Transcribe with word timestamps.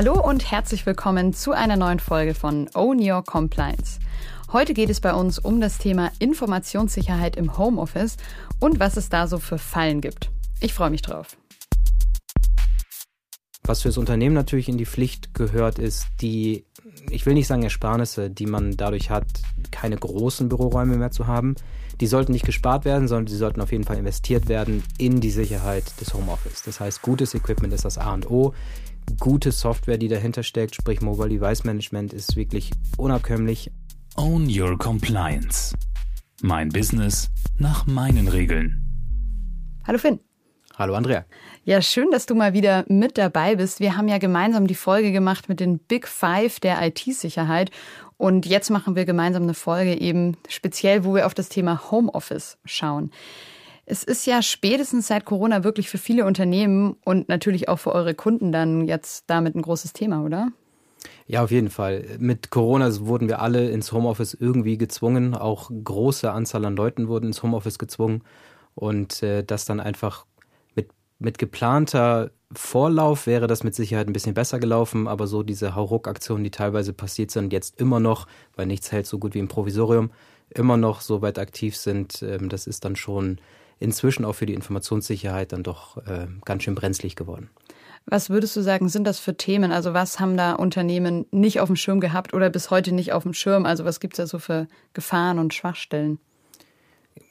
Hallo 0.00 0.14
und 0.14 0.48
herzlich 0.48 0.86
willkommen 0.86 1.32
zu 1.32 1.50
einer 1.50 1.76
neuen 1.76 1.98
Folge 1.98 2.32
von 2.32 2.70
Own 2.74 3.00
Your 3.00 3.24
Compliance. 3.24 3.98
Heute 4.52 4.72
geht 4.72 4.90
es 4.90 5.00
bei 5.00 5.12
uns 5.12 5.40
um 5.40 5.60
das 5.60 5.78
Thema 5.78 6.12
Informationssicherheit 6.20 7.34
im 7.34 7.58
Homeoffice 7.58 8.16
und 8.60 8.78
was 8.78 8.96
es 8.96 9.08
da 9.08 9.26
so 9.26 9.40
für 9.40 9.58
Fallen 9.58 10.00
gibt. 10.00 10.30
Ich 10.60 10.72
freue 10.72 10.90
mich 10.90 11.02
drauf. 11.02 11.36
Was 13.64 13.82
für 13.82 13.88
das 13.88 13.98
Unternehmen 13.98 14.36
natürlich 14.36 14.68
in 14.68 14.78
die 14.78 14.86
Pflicht 14.86 15.34
gehört, 15.34 15.80
ist 15.80 16.06
die, 16.20 16.64
ich 17.10 17.26
will 17.26 17.34
nicht 17.34 17.48
sagen 17.48 17.64
Ersparnisse, 17.64 18.30
die 18.30 18.46
man 18.46 18.76
dadurch 18.76 19.10
hat, 19.10 19.26
keine 19.72 19.96
großen 19.96 20.48
Büroräume 20.48 20.96
mehr 20.96 21.10
zu 21.10 21.26
haben. 21.26 21.56
Die 22.00 22.06
sollten 22.06 22.30
nicht 22.30 22.46
gespart 22.46 22.84
werden, 22.84 23.08
sondern 23.08 23.26
die 23.26 23.34
sollten 23.34 23.60
auf 23.60 23.72
jeden 23.72 23.82
Fall 23.82 23.96
investiert 23.96 24.48
werden 24.48 24.84
in 24.96 25.20
die 25.20 25.32
Sicherheit 25.32 26.00
des 26.00 26.14
Homeoffice. 26.14 26.62
Das 26.62 26.78
heißt, 26.78 27.02
gutes 27.02 27.34
Equipment 27.34 27.74
ist 27.74 27.84
das 27.84 27.98
A 27.98 28.14
und 28.14 28.30
O. 28.30 28.54
Gute 29.16 29.52
Software, 29.52 29.98
die 29.98 30.08
dahinter 30.08 30.42
steckt, 30.42 30.74
sprich 30.74 31.00
Mobile 31.00 31.28
Device 31.28 31.64
Management, 31.64 32.12
ist 32.12 32.36
wirklich 32.36 32.70
unabkömmlich. 32.96 33.70
Own 34.16 34.48
Your 34.48 34.76
Compliance. 34.76 35.74
Mein 36.42 36.68
Business 36.68 37.30
nach 37.56 37.86
meinen 37.86 38.28
Regeln. 38.28 38.84
Hallo 39.86 39.98
Finn. 39.98 40.20
Hallo 40.76 40.94
Andrea. 40.94 41.24
Ja, 41.64 41.82
schön, 41.82 42.10
dass 42.12 42.26
du 42.26 42.34
mal 42.34 42.52
wieder 42.52 42.84
mit 42.88 43.18
dabei 43.18 43.56
bist. 43.56 43.80
Wir 43.80 43.96
haben 43.96 44.06
ja 44.08 44.18
gemeinsam 44.18 44.66
die 44.66 44.76
Folge 44.76 45.10
gemacht 45.10 45.48
mit 45.48 45.58
den 45.58 45.78
Big 45.78 46.06
Five 46.06 46.60
der 46.60 46.80
IT-Sicherheit. 46.86 47.70
Und 48.16 48.46
jetzt 48.46 48.70
machen 48.70 48.94
wir 48.94 49.04
gemeinsam 49.04 49.44
eine 49.44 49.54
Folge 49.54 50.00
eben 50.00 50.36
speziell, 50.48 51.04
wo 51.04 51.14
wir 51.14 51.26
auf 51.26 51.34
das 51.34 51.48
Thema 51.48 51.90
Homeoffice 51.90 52.58
schauen. 52.64 53.10
Es 53.90 54.04
ist 54.04 54.26
ja 54.26 54.42
spätestens 54.42 55.06
seit 55.06 55.24
Corona 55.24 55.64
wirklich 55.64 55.88
für 55.88 55.98
viele 55.98 56.26
Unternehmen 56.26 56.96
und 57.04 57.28
natürlich 57.28 57.68
auch 57.68 57.78
für 57.78 57.92
eure 57.92 58.14
Kunden 58.14 58.52
dann 58.52 58.86
jetzt 58.86 59.24
damit 59.28 59.54
ein 59.54 59.62
großes 59.62 59.94
Thema, 59.94 60.22
oder? 60.22 60.52
Ja, 61.26 61.42
auf 61.42 61.50
jeden 61.50 61.70
Fall. 61.70 62.04
Mit 62.18 62.50
Corona 62.50 62.90
wurden 63.00 63.28
wir 63.28 63.40
alle 63.40 63.70
ins 63.70 63.92
Homeoffice 63.92 64.34
irgendwie 64.34 64.76
gezwungen. 64.76 65.34
Auch 65.34 65.70
große 65.70 66.30
Anzahl 66.30 66.64
an 66.64 66.76
Leuten 66.76 67.08
wurden 67.08 67.26
ins 67.26 67.42
Homeoffice 67.42 67.78
gezwungen. 67.78 68.22
Und 68.74 69.22
äh, 69.22 69.42
das 69.42 69.64
dann 69.64 69.80
einfach 69.80 70.26
mit 71.18 71.38
geplanter 71.38 72.30
Vorlauf 72.52 73.26
wäre 73.26 73.46
das 73.46 73.64
mit 73.64 73.74
Sicherheit 73.74 74.06
ein 74.06 74.12
bisschen 74.12 74.34
besser 74.34 74.58
gelaufen, 74.58 75.06
aber 75.06 75.26
so 75.26 75.42
diese 75.42 75.74
Hauruck-Aktionen, 75.74 76.44
die 76.44 76.50
teilweise 76.50 76.92
passiert 76.92 77.30
sind, 77.30 77.52
jetzt 77.52 77.78
immer 77.80 78.00
noch, 78.00 78.26
weil 78.56 78.66
nichts 78.66 78.90
hält 78.90 79.06
so 79.06 79.18
gut 79.18 79.34
wie 79.34 79.38
im 79.38 79.48
Provisorium, 79.48 80.10
immer 80.48 80.76
noch 80.76 81.02
so 81.02 81.20
weit 81.20 81.38
aktiv 81.38 81.76
sind, 81.76 82.22
ähm, 82.22 82.48
das 82.48 82.66
ist 82.66 82.84
dann 82.84 82.96
schon 82.96 83.38
inzwischen 83.78 84.24
auch 84.24 84.34
für 84.34 84.46
die 84.46 84.54
Informationssicherheit 84.54 85.52
dann 85.52 85.62
doch 85.62 85.98
äh, 86.06 86.26
ganz 86.44 86.62
schön 86.62 86.74
brenzlig 86.74 87.16
geworden. 87.16 87.50
Was 88.06 88.30
würdest 88.30 88.56
du 88.56 88.62
sagen, 88.62 88.88
sind 88.88 89.06
das 89.06 89.18
für 89.18 89.36
Themen? 89.36 89.70
Also 89.70 89.92
was 89.92 90.18
haben 90.18 90.36
da 90.36 90.54
Unternehmen 90.54 91.26
nicht 91.30 91.60
auf 91.60 91.68
dem 91.68 91.76
Schirm 91.76 92.00
gehabt 92.00 92.32
oder 92.32 92.48
bis 92.48 92.70
heute 92.70 92.92
nicht 92.92 93.12
auf 93.12 93.24
dem 93.24 93.34
Schirm? 93.34 93.66
Also 93.66 93.84
was 93.84 94.00
gibt 94.00 94.14
es 94.14 94.16
da 94.16 94.26
so 94.26 94.38
für 94.38 94.66
Gefahren 94.94 95.38
und 95.38 95.52
Schwachstellen? 95.52 96.18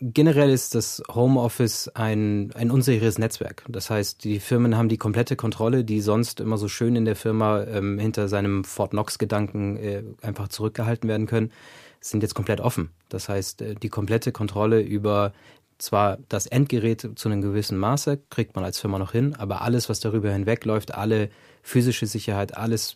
generell 0.02 0.50
ist 0.50 0.76
das 0.76 1.02
Homeoffice 1.14 1.89
ein, 1.89 2.52
ein 2.54 2.72
unsicheres 2.72 3.17
Netzwerk. 3.17 3.64
Das 3.67 3.89
heißt, 3.89 4.23
die 4.23 4.39
Firmen 4.39 4.78
haben 4.78 4.89
die 4.89 4.98
komplette 4.98 5.36
Kontrolle, 5.36 5.84
die 5.84 6.02
sonst 6.02 6.39
immer 6.39 6.58
so 6.58 6.67
schön 6.67 6.95
in 6.95 7.06
der 7.06 7.16
Firma 7.16 7.64
ähm, 7.64 8.00
hinter 8.00 8.28
seinem 8.28 8.64
Fort 8.64 8.92
Knox-Gedanken 8.92 9.78
äh, 9.78 10.04
einfach 10.22 10.48
zurückgehalten 10.50 11.09
werden 11.09 11.28
können, 11.28 11.52
sind 12.00 12.22
jetzt 12.22 12.36
komplett 12.36 12.61
offen. 12.61 12.92
Das 13.09 13.30
heißt, 13.30 13.61
äh, 13.61 13.76
die 13.76 13.89
komplette 13.89 14.32
Kontrolle 14.32 14.82
über 14.82 15.34
zwar 15.78 16.17
das 16.30 16.47
Endgerät 16.47 17.08
zu 17.16 17.30
einem 17.30 17.42
gewissen 17.42 17.78
Maße 17.78 18.20
kriegt 18.30 18.56
man 18.56 18.66
als 18.66 18.80
Firma 18.80 19.00
noch 19.00 19.11
hin, 19.11 19.36
aber 19.36 19.61
alles, 19.61 19.89
was 19.89 20.00
darüber 20.00 20.31
hinwegläuft, 20.31 20.94
alle 20.94 21.30
physische 21.61 22.06
Sicherheit, 22.06 22.56
alles 22.56 22.95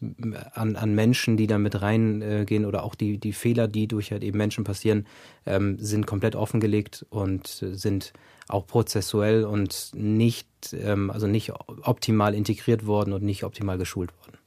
an, 0.54 0.76
an 0.76 0.96
Menschen, 0.96 1.36
die 1.36 1.48
da 1.48 1.58
mit 1.58 1.82
reingehen 1.82 2.66
oder 2.66 2.84
auch 2.84 2.96
die, 2.96 3.18
die 3.18 3.34
Fehler, 3.34 3.68
die 3.68 3.88
durch 3.88 4.12
halt 4.12 4.24
eben 4.24 4.38
Menschen 4.38 4.64
passieren, 4.64 5.08
ähm, 5.46 5.78
sind 5.80 6.08
komplett 6.08 6.36
offengelegt 6.36 7.06
und 7.10 7.48
sind 7.48 8.14
auch 8.48 8.66
prozessuell 8.68 9.44
und 9.44 9.92
nicht, 9.94 10.48
ähm, 10.74 11.12
also 11.12 11.28
nicht 11.28 11.52
optimal 11.84 12.34
integriert 12.34 12.86
worden 12.86 13.14
und 13.14 13.24
nicht 13.24 13.44
optimal 13.44 13.78
geschult 13.78 14.12
worden. 14.20 14.38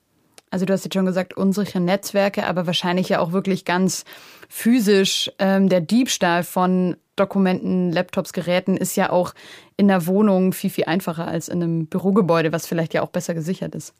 Also 0.51 0.66
du 0.66 0.72
hast 0.72 0.84
jetzt 0.84 0.95
schon 0.95 1.05
gesagt, 1.05 1.37
unsere 1.37 1.81
Netzwerke, 1.81 2.47
aber 2.47 2.66
wahrscheinlich 2.66 3.09
ja 3.09 3.19
auch 3.19 3.33
wirklich 3.33 3.65
ganz 3.65 4.05
physisch. 4.49 5.31
Ähm, 5.41 5.69
der 5.69 5.81
Diebstahl 5.81 6.45
von 6.45 6.97
Dokumenten, 7.17 7.93
Laptops, 7.93 8.33
Geräten 8.33 8.77
ist 8.77 8.97
ja 8.97 9.11
auch 9.11 9.35
in 9.77 9.89
der 9.89 10.07
Wohnung 10.07 10.53
viel, 10.53 10.71
viel 10.71 10.85
einfacher 10.85 11.27
als 11.27 11.49
in 11.49 11.63
einem 11.63 11.87
Bürogebäude, 11.87 12.53
was 12.53 12.67
vielleicht 12.67 12.95
ja 12.95 13.03
auch 13.03 13.11
besser 13.11 13.35
gesichert 13.35 13.75
ist. 13.75 13.95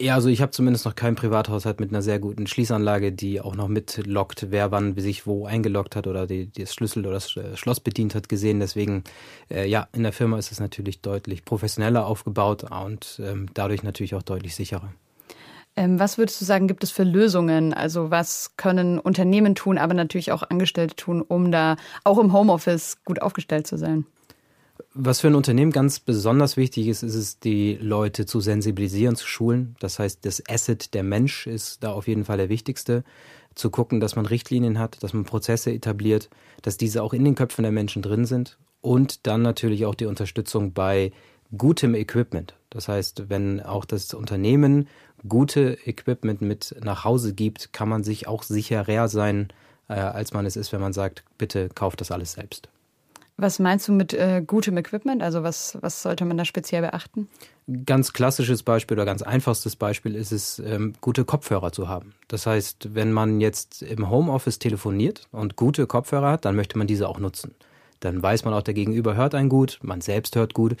Ja, 0.00 0.14
also 0.14 0.30
ich 0.30 0.40
habe 0.40 0.50
zumindest 0.50 0.86
noch 0.86 0.94
keinen 0.94 1.14
Privathaushalt 1.14 1.78
mit 1.78 1.90
einer 1.90 2.00
sehr 2.00 2.18
guten 2.18 2.46
Schließanlage, 2.46 3.12
die 3.12 3.38
auch 3.38 3.54
noch 3.54 3.68
mitlockt, 3.68 4.46
wer 4.48 4.70
wann 4.70 4.96
sich 4.96 5.26
wo 5.26 5.44
eingeloggt 5.44 5.94
hat 5.94 6.06
oder 6.06 6.26
die, 6.26 6.46
die 6.46 6.62
das 6.62 6.72
Schlüssel 6.72 7.00
oder 7.00 7.12
das 7.12 7.36
äh, 7.36 7.54
Schloss 7.54 7.80
bedient 7.80 8.14
hat, 8.14 8.30
gesehen. 8.30 8.60
Deswegen, 8.60 9.04
äh, 9.50 9.68
ja, 9.68 9.88
in 9.92 10.02
der 10.02 10.14
Firma 10.14 10.38
ist 10.38 10.52
es 10.52 10.58
natürlich 10.58 11.02
deutlich 11.02 11.44
professioneller 11.44 12.06
aufgebaut 12.06 12.64
und 12.70 13.20
ähm, 13.22 13.50
dadurch 13.52 13.82
natürlich 13.82 14.14
auch 14.14 14.22
deutlich 14.22 14.56
sicherer. 14.56 14.90
Ähm, 15.76 15.98
was 15.98 16.18
würdest 16.18 16.40
du 16.40 16.44
sagen, 16.44 16.66
gibt 16.66 16.84
es 16.84 16.90
für 16.90 17.04
Lösungen? 17.04 17.72
Also 17.72 18.10
was 18.10 18.56
können 18.56 18.98
Unternehmen 18.98 19.54
tun, 19.54 19.78
aber 19.78 19.94
natürlich 19.94 20.32
auch 20.32 20.42
Angestellte 20.42 20.96
tun, 20.96 21.22
um 21.22 21.52
da 21.52 21.76
auch 22.04 22.18
im 22.18 22.32
Homeoffice 22.32 22.98
gut 23.04 23.22
aufgestellt 23.22 23.66
zu 23.66 23.78
sein? 23.78 24.04
Was 24.94 25.20
für 25.20 25.28
ein 25.28 25.34
Unternehmen 25.34 25.70
ganz 25.70 26.00
besonders 26.00 26.56
wichtig 26.56 26.88
ist, 26.88 27.02
ist 27.02 27.14
es, 27.14 27.38
die 27.38 27.78
Leute 27.80 28.26
zu 28.26 28.40
sensibilisieren, 28.40 29.14
zu 29.14 29.26
schulen. 29.26 29.76
Das 29.78 29.98
heißt, 29.98 30.24
das 30.24 30.42
Asset 30.48 30.94
der 30.94 31.04
Mensch 31.04 31.46
ist 31.46 31.84
da 31.84 31.92
auf 31.92 32.08
jeden 32.08 32.24
Fall 32.24 32.38
der 32.38 32.48
wichtigste. 32.48 33.04
Zu 33.54 33.70
gucken, 33.70 34.00
dass 34.00 34.16
man 34.16 34.26
Richtlinien 34.26 34.78
hat, 34.78 35.02
dass 35.02 35.12
man 35.12 35.24
Prozesse 35.24 35.72
etabliert, 35.72 36.28
dass 36.62 36.76
diese 36.76 37.02
auch 37.02 37.12
in 37.12 37.24
den 37.24 37.34
Köpfen 37.34 37.62
der 37.62 37.72
Menschen 37.72 38.02
drin 38.02 38.24
sind. 38.24 38.58
Und 38.80 39.26
dann 39.26 39.42
natürlich 39.42 39.86
auch 39.86 39.94
die 39.94 40.06
Unterstützung 40.06 40.72
bei 40.72 41.12
gutem 41.56 41.94
Equipment. 41.94 42.54
Das 42.70 42.88
heißt, 42.88 43.28
wenn 43.28 43.60
auch 43.60 43.84
das 43.84 44.14
Unternehmen 44.14 44.88
gute 45.28 45.76
Equipment 45.84 46.40
mit 46.40 46.76
nach 46.82 47.04
Hause 47.04 47.34
gibt, 47.34 47.72
kann 47.72 47.88
man 47.88 48.04
sich 48.04 48.26
auch 48.26 48.42
sicherer 48.42 49.08
sein, 49.08 49.48
äh, 49.88 49.94
als 49.94 50.32
man 50.32 50.46
es 50.46 50.56
ist, 50.56 50.72
wenn 50.72 50.80
man 50.80 50.92
sagt, 50.92 51.24
bitte 51.36 51.68
kauft 51.68 52.00
das 52.00 52.10
alles 52.10 52.32
selbst. 52.32 52.68
Was 53.36 53.58
meinst 53.58 53.88
du 53.88 53.92
mit 53.92 54.12
äh, 54.12 54.42
gutem 54.46 54.76
Equipment? 54.76 55.22
Also 55.22 55.42
was, 55.42 55.78
was 55.80 56.02
sollte 56.02 56.26
man 56.26 56.36
da 56.36 56.44
speziell 56.44 56.82
beachten? 56.82 57.26
Ganz 57.86 58.12
klassisches 58.12 58.62
Beispiel 58.62 58.98
oder 58.98 59.06
ganz 59.06 59.22
einfachstes 59.22 59.76
Beispiel 59.76 60.14
ist 60.14 60.30
es, 60.30 60.58
ähm, 60.58 60.92
gute 61.00 61.24
Kopfhörer 61.24 61.72
zu 61.72 61.88
haben. 61.88 62.12
Das 62.28 62.46
heißt, 62.46 62.94
wenn 62.94 63.12
man 63.12 63.40
jetzt 63.40 63.80
im 63.80 64.10
Homeoffice 64.10 64.58
telefoniert 64.58 65.26
und 65.32 65.56
gute 65.56 65.86
Kopfhörer 65.86 66.32
hat, 66.32 66.44
dann 66.44 66.54
möchte 66.54 66.76
man 66.76 66.86
diese 66.86 67.08
auch 67.08 67.18
nutzen. 67.18 67.54
Dann 68.00 68.22
weiß 68.22 68.44
man 68.44 68.52
auch, 68.52 68.62
der 68.62 68.74
Gegenüber 68.74 69.14
hört 69.14 69.34
einen 69.34 69.48
gut, 69.48 69.78
man 69.82 70.02
selbst 70.02 70.36
hört 70.36 70.52
gut. 70.52 70.76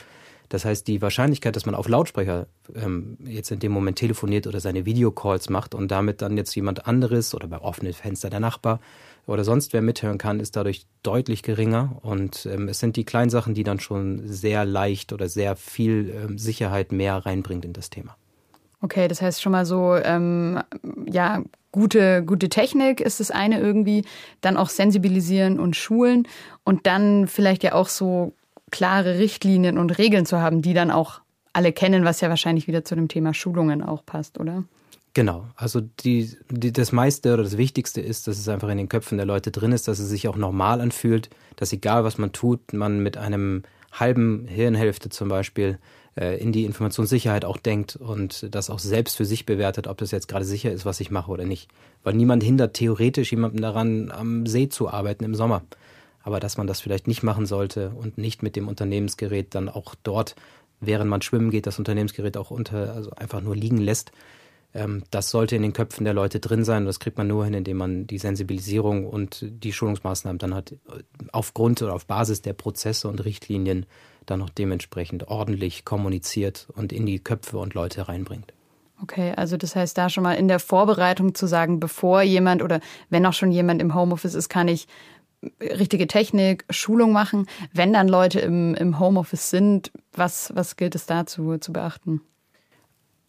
Das 0.50 0.64
heißt, 0.64 0.86
die 0.88 1.00
Wahrscheinlichkeit, 1.00 1.54
dass 1.54 1.64
man 1.64 1.76
auf 1.76 1.88
Lautsprecher 1.88 2.48
ähm, 2.74 3.16
jetzt 3.24 3.52
in 3.52 3.60
dem 3.60 3.70
Moment 3.70 3.98
telefoniert 3.98 4.48
oder 4.48 4.58
seine 4.58 4.84
Videocalls 4.84 5.48
macht 5.48 5.76
und 5.76 5.92
damit 5.92 6.20
dann 6.22 6.36
jetzt 6.36 6.54
jemand 6.56 6.88
anderes 6.88 7.34
oder 7.34 7.46
bei 7.46 7.60
offenen 7.60 7.92
Fenster 7.92 8.30
der 8.30 8.40
Nachbar 8.40 8.80
oder 9.26 9.44
sonst 9.44 9.72
wer 9.72 9.80
mithören 9.80 10.18
kann, 10.18 10.40
ist 10.40 10.56
dadurch 10.56 10.86
deutlich 11.04 11.44
geringer. 11.44 11.96
Und 12.02 12.46
ähm, 12.46 12.66
es 12.66 12.80
sind 12.80 12.96
die 12.96 13.04
kleinen 13.04 13.30
Sachen, 13.30 13.54
die 13.54 13.62
dann 13.62 13.78
schon 13.78 14.26
sehr 14.26 14.64
leicht 14.64 15.12
oder 15.12 15.28
sehr 15.28 15.54
viel 15.54 16.10
ähm, 16.10 16.36
Sicherheit 16.36 16.90
mehr 16.90 17.14
reinbringt 17.14 17.64
in 17.64 17.72
das 17.72 17.88
Thema. 17.88 18.16
Okay, 18.82 19.06
das 19.06 19.22
heißt 19.22 19.40
schon 19.40 19.52
mal 19.52 19.66
so, 19.66 19.94
ähm, 19.94 20.60
ja, 21.06 21.44
gute, 21.70 22.24
gute 22.24 22.48
Technik 22.48 23.00
ist 23.00 23.20
das 23.20 23.30
eine 23.30 23.60
irgendwie, 23.60 24.04
dann 24.40 24.56
auch 24.56 24.68
sensibilisieren 24.68 25.60
und 25.60 25.76
schulen 25.76 26.26
und 26.64 26.88
dann 26.88 27.28
vielleicht 27.28 27.62
ja 27.62 27.74
auch 27.74 27.88
so 27.88 28.32
klare 28.70 29.18
Richtlinien 29.18 29.78
und 29.78 29.98
Regeln 29.98 30.26
zu 30.26 30.40
haben, 30.40 30.62
die 30.62 30.74
dann 30.74 30.90
auch 30.90 31.20
alle 31.52 31.72
kennen, 31.72 32.04
was 32.04 32.20
ja 32.20 32.28
wahrscheinlich 32.28 32.66
wieder 32.66 32.84
zu 32.84 32.94
dem 32.94 33.08
Thema 33.08 33.34
Schulungen 33.34 33.82
auch 33.82 34.04
passt, 34.04 34.38
oder? 34.38 34.64
Genau, 35.12 35.46
also 35.56 35.80
die, 35.80 36.36
die, 36.50 36.72
das 36.72 36.92
meiste 36.92 37.34
oder 37.34 37.42
das 37.42 37.56
Wichtigste 37.56 38.00
ist, 38.00 38.28
dass 38.28 38.38
es 38.38 38.48
einfach 38.48 38.68
in 38.68 38.78
den 38.78 38.88
Köpfen 38.88 39.18
der 39.18 39.26
Leute 39.26 39.50
drin 39.50 39.72
ist, 39.72 39.88
dass 39.88 39.98
es 39.98 40.08
sich 40.08 40.28
auch 40.28 40.36
normal 40.36 40.80
anfühlt, 40.80 41.30
dass 41.56 41.72
egal 41.72 42.04
was 42.04 42.16
man 42.16 42.30
tut, 42.32 42.72
man 42.72 43.02
mit 43.02 43.16
einem 43.16 43.64
halben 43.90 44.46
Hirnhälfte 44.46 45.08
zum 45.08 45.28
Beispiel 45.28 45.80
äh, 46.16 46.40
in 46.40 46.52
die 46.52 46.64
Informationssicherheit 46.64 47.44
auch 47.44 47.56
denkt 47.56 47.96
und 47.96 48.54
das 48.54 48.70
auch 48.70 48.78
selbst 48.78 49.16
für 49.16 49.24
sich 49.24 49.46
bewertet, 49.46 49.88
ob 49.88 49.98
das 49.98 50.12
jetzt 50.12 50.28
gerade 50.28 50.44
sicher 50.44 50.70
ist, 50.70 50.84
was 50.84 51.00
ich 51.00 51.10
mache 51.10 51.32
oder 51.32 51.44
nicht. 51.44 51.68
Weil 52.04 52.14
niemand 52.14 52.44
hindert 52.44 52.74
theoretisch 52.74 53.32
jemanden 53.32 53.60
daran, 53.60 54.12
am 54.12 54.46
See 54.46 54.68
zu 54.68 54.88
arbeiten 54.88 55.24
im 55.24 55.34
Sommer 55.34 55.62
aber 56.22 56.40
dass 56.40 56.56
man 56.56 56.66
das 56.66 56.80
vielleicht 56.80 57.06
nicht 57.06 57.22
machen 57.22 57.46
sollte 57.46 57.90
und 57.90 58.18
nicht 58.18 58.42
mit 58.42 58.56
dem 58.56 58.68
Unternehmensgerät 58.68 59.54
dann 59.54 59.68
auch 59.68 59.94
dort, 60.02 60.34
während 60.80 61.10
man 61.10 61.22
schwimmen 61.22 61.50
geht, 61.50 61.66
das 61.66 61.78
Unternehmensgerät 61.78 62.36
auch 62.36 62.50
unter, 62.50 62.94
also 62.94 63.10
einfach 63.10 63.40
nur 63.40 63.56
liegen 63.56 63.78
lässt. 63.78 64.12
Ähm, 64.74 65.02
das 65.10 65.30
sollte 65.30 65.56
in 65.56 65.62
den 65.62 65.72
Köpfen 65.72 66.04
der 66.04 66.14
Leute 66.14 66.40
drin 66.40 66.64
sein 66.64 66.86
das 66.86 67.00
kriegt 67.00 67.18
man 67.18 67.26
nur 67.26 67.44
hin, 67.44 67.54
indem 67.54 67.76
man 67.76 68.06
die 68.06 68.18
Sensibilisierung 68.18 69.06
und 69.06 69.44
die 69.48 69.72
Schulungsmaßnahmen 69.72 70.38
dann 70.38 70.54
hat 70.54 70.74
aufgrund 71.32 71.82
oder 71.82 71.94
auf 71.94 72.06
Basis 72.06 72.42
der 72.42 72.52
Prozesse 72.52 73.08
und 73.08 73.24
Richtlinien 73.24 73.86
dann 74.26 74.42
auch 74.42 74.50
dementsprechend 74.50 75.28
ordentlich 75.28 75.84
kommuniziert 75.84 76.68
und 76.74 76.92
in 76.92 77.06
die 77.06 77.18
Köpfe 77.18 77.58
und 77.58 77.74
Leute 77.74 78.08
reinbringt. 78.08 78.52
Okay, 79.02 79.32
also 79.34 79.56
das 79.56 79.74
heißt 79.74 79.96
da 79.96 80.10
schon 80.10 80.22
mal 80.22 80.34
in 80.34 80.46
der 80.46 80.58
Vorbereitung 80.58 81.34
zu 81.34 81.46
sagen, 81.46 81.80
bevor 81.80 82.22
jemand 82.22 82.62
oder 82.62 82.80
wenn 83.08 83.24
auch 83.24 83.32
schon 83.32 83.50
jemand 83.50 83.80
im 83.80 83.94
Homeoffice 83.94 84.34
ist, 84.34 84.50
kann 84.50 84.68
ich 84.68 84.86
richtige 85.60 86.06
Technik, 86.06 86.64
Schulung 86.70 87.12
machen. 87.12 87.46
Wenn 87.72 87.92
dann 87.92 88.08
Leute 88.08 88.40
im, 88.40 88.74
im 88.74 88.98
Homeoffice 88.98 89.50
sind, 89.50 89.90
was, 90.12 90.52
was 90.54 90.76
gilt 90.76 90.94
es 90.94 91.06
dazu 91.06 91.58
zu 91.58 91.72
beachten? 91.72 92.20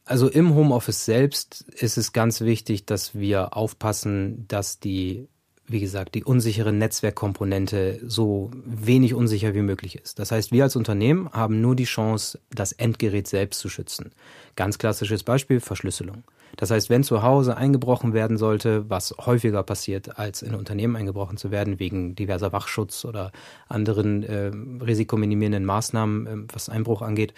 Also 0.06 0.28
im 0.28 0.56
Homeoffice 0.56 1.06
selbst 1.06 1.62
ist 1.70 1.98
es 1.98 2.12
ganz 2.12 2.42
wichtig, 2.42 2.86
dass 2.86 3.16
wir 3.16 3.56
aufpassen, 3.56 4.46
dass 4.48 4.80
die 4.80 5.28
wie 5.72 5.80
gesagt, 5.80 6.16
die 6.16 6.24
unsichere 6.24 6.74
Netzwerkkomponente 6.74 8.00
so 8.06 8.52
wenig 8.66 9.14
unsicher 9.14 9.54
wie 9.54 9.62
möglich 9.62 9.96
ist. 9.96 10.20
Das 10.20 10.32
heißt, 10.32 10.52
wir 10.52 10.64
als 10.64 10.76
Unternehmen 10.76 11.30
haben 11.32 11.62
nur 11.62 11.76
die 11.76 11.86
Chance, 11.86 12.40
das 12.54 12.72
Endgerät 12.72 13.28
selbst 13.28 13.60
zu 13.60 13.70
schützen. 13.70 14.12
Ganz 14.56 14.78
klassisches 14.78 15.24
Beispiel, 15.24 15.60
Verschlüsselung. 15.60 16.24
Das 16.58 16.70
heißt, 16.70 16.90
wenn 16.90 17.04
zu 17.04 17.24
Hause 17.24 17.56
eingebrochen 17.56 18.14
werden 18.14 18.38
sollte, 18.38 18.90
was 18.90 19.16
häufiger 19.18 19.64
passiert, 19.64 20.20
als 20.20 20.42
in 20.42 20.54
Unternehmen 20.54 20.96
eingebrochen 20.96 21.38
zu 21.38 21.50
werden, 21.50 21.80
wegen 21.80 22.16
diverser 22.16 22.52
Wachschutz 22.52 23.06
oder 23.06 23.32
anderen 23.70 24.24
äh, 24.24 24.52
risikominimierenden 24.84 25.64
Maßnahmen, 25.64 26.28
äh, 26.28 26.54
was 26.54 26.70
Einbruch 26.70 27.02
angeht, 27.02 27.34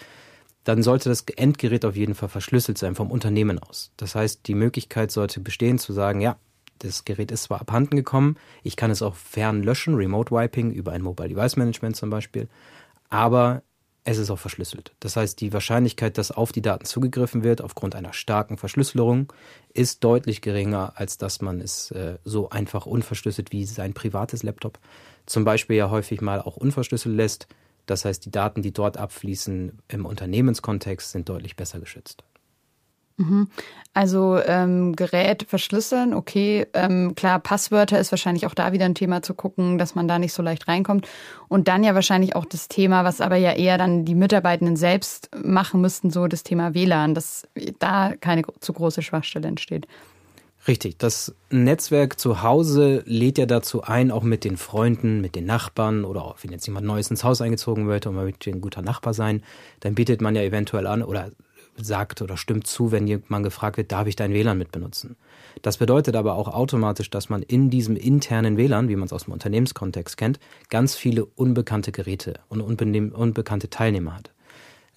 dann 0.64 0.82
sollte 0.82 1.10
das 1.10 1.22
Endgerät 1.36 1.84
auf 1.84 1.94
jeden 1.94 2.14
Fall 2.14 2.28
verschlüsselt 2.28 2.78
sein 2.78 2.94
vom 2.94 3.10
Unternehmen 3.10 3.58
aus. 3.58 3.92
Das 3.96 4.14
heißt, 4.14 4.48
die 4.48 4.54
Möglichkeit 4.54 5.10
sollte 5.10 5.40
bestehen 5.40 5.78
zu 5.78 5.92
sagen, 5.92 6.20
ja, 6.20 6.36
das 6.78 7.04
Gerät 7.04 7.30
ist 7.30 7.44
zwar 7.44 7.60
abhanden 7.60 7.96
gekommen, 7.96 8.36
ich 8.62 8.76
kann 8.76 8.90
es 8.90 9.02
auch 9.02 9.14
fern 9.14 9.62
löschen, 9.62 9.94
Remote 9.94 10.34
Wiping 10.34 10.72
über 10.72 10.92
ein 10.92 11.02
Mobile 11.02 11.28
Device 11.28 11.56
Management 11.56 11.96
zum 11.96 12.10
Beispiel, 12.10 12.48
aber 13.10 13.62
es 14.06 14.18
ist 14.18 14.30
auch 14.30 14.38
verschlüsselt. 14.38 14.92
Das 15.00 15.16
heißt, 15.16 15.40
die 15.40 15.52
Wahrscheinlichkeit, 15.54 16.18
dass 16.18 16.30
auf 16.30 16.52
die 16.52 16.60
Daten 16.60 16.84
zugegriffen 16.84 17.42
wird 17.42 17.62
aufgrund 17.62 17.94
einer 17.94 18.12
starken 18.12 18.58
Verschlüsselung, 18.58 19.32
ist 19.72 20.04
deutlich 20.04 20.42
geringer, 20.42 20.92
als 20.96 21.16
dass 21.16 21.40
man 21.40 21.60
es 21.60 21.90
äh, 21.92 22.18
so 22.22 22.50
einfach 22.50 22.84
unverschlüsselt 22.84 23.50
wie 23.50 23.64
sein 23.64 23.94
privates 23.94 24.42
Laptop 24.42 24.78
zum 25.26 25.44
Beispiel 25.44 25.76
ja 25.76 25.90
häufig 25.90 26.20
mal 26.20 26.40
auch 26.40 26.56
unverschlüsselt 26.56 27.16
lässt. 27.16 27.48
Das 27.86 28.04
heißt, 28.04 28.24
die 28.24 28.30
Daten, 28.30 28.62
die 28.62 28.72
dort 28.72 28.98
abfließen 28.98 29.78
im 29.88 30.06
Unternehmenskontext, 30.06 31.10
sind 31.12 31.28
deutlich 31.28 31.56
besser 31.56 31.80
geschützt. 31.80 32.24
Mhm. 33.16 33.48
Also 33.92 34.40
ähm, 34.44 34.96
Gerät 34.96 35.46
verschlüsseln, 35.48 36.14
okay, 36.14 36.66
ähm, 36.74 37.14
klar, 37.14 37.38
Passwörter 37.38 38.00
ist 38.00 38.10
wahrscheinlich 38.10 38.46
auch 38.46 38.54
da 38.54 38.72
wieder 38.72 38.86
ein 38.86 38.96
Thema 38.96 39.22
zu 39.22 39.34
gucken, 39.34 39.78
dass 39.78 39.94
man 39.94 40.08
da 40.08 40.18
nicht 40.18 40.32
so 40.32 40.42
leicht 40.42 40.66
reinkommt. 40.66 41.06
Und 41.48 41.68
dann 41.68 41.84
ja 41.84 41.94
wahrscheinlich 41.94 42.34
auch 42.34 42.44
das 42.44 42.66
Thema, 42.66 43.04
was 43.04 43.20
aber 43.20 43.36
ja 43.36 43.52
eher 43.52 43.78
dann 43.78 44.04
die 44.04 44.16
Mitarbeitenden 44.16 44.76
selbst 44.76 45.30
machen 45.44 45.80
müssten, 45.80 46.10
so 46.10 46.26
das 46.26 46.42
Thema 46.42 46.74
WLAN, 46.74 47.14
dass 47.14 47.46
da 47.78 48.14
keine 48.18 48.42
zu 48.58 48.72
große 48.72 49.02
Schwachstelle 49.02 49.46
entsteht. 49.46 49.86
Richtig, 50.66 50.96
das 50.98 51.34
Netzwerk 51.50 52.18
zu 52.18 52.42
Hause 52.42 53.02
lädt 53.04 53.36
ja 53.36 53.44
dazu 53.44 53.82
ein, 53.82 54.10
auch 54.10 54.22
mit 54.22 54.44
den 54.44 54.56
Freunden, 54.56 55.20
mit 55.20 55.36
den 55.36 55.44
Nachbarn 55.44 56.04
oder 56.06 56.24
auch 56.24 56.38
wenn 56.42 56.52
jetzt 56.52 56.66
jemand 56.66 56.86
Neues 56.86 57.10
ins 57.10 57.22
Haus 57.22 57.42
eingezogen 57.42 57.86
wird 57.86 58.06
und 58.06 58.14
man 58.14 58.24
möchte 58.24 58.50
ein 58.50 58.62
guter 58.62 58.80
Nachbar 58.80 59.12
sein, 59.12 59.42
dann 59.80 59.94
bietet 59.94 60.22
man 60.22 60.34
ja 60.34 60.42
eventuell 60.42 60.86
an 60.86 61.02
oder 61.02 61.30
sagt 61.76 62.22
oder 62.22 62.36
stimmt 62.36 62.66
zu, 62.66 62.92
wenn 62.92 63.06
jemand 63.06 63.44
gefragt 63.44 63.76
wird, 63.76 63.92
darf 63.92 64.06
ich 64.06 64.16
dein 64.16 64.32
WLAN 64.32 64.58
mit 64.58 64.72
benutzen? 64.72 65.16
Das 65.62 65.78
bedeutet 65.78 66.16
aber 66.16 66.34
auch 66.34 66.48
automatisch, 66.48 67.10
dass 67.10 67.28
man 67.28 67.42
in 67.42 67.70
diesem 67.70 67.96
internen 67.96 68.56
WLAN, 68.56 68.88
wie 68.88 68.96
man 68.96 69.06
es 69.06 69.12
aus 69.12 69.24
dem 69.24 69.32
Unternehmenskontext 69.32 70.16
kennt, 70.16 70.38
ganz 70.70 70.94
viele 70.94 71.24
unbekannte 71.24 71.92
Geräte 71.92 72.34
und 72.48 72.60
unbekannte 72.60 73.70
Teilnehmer 73.70 74.14
hat. 74.16 74.32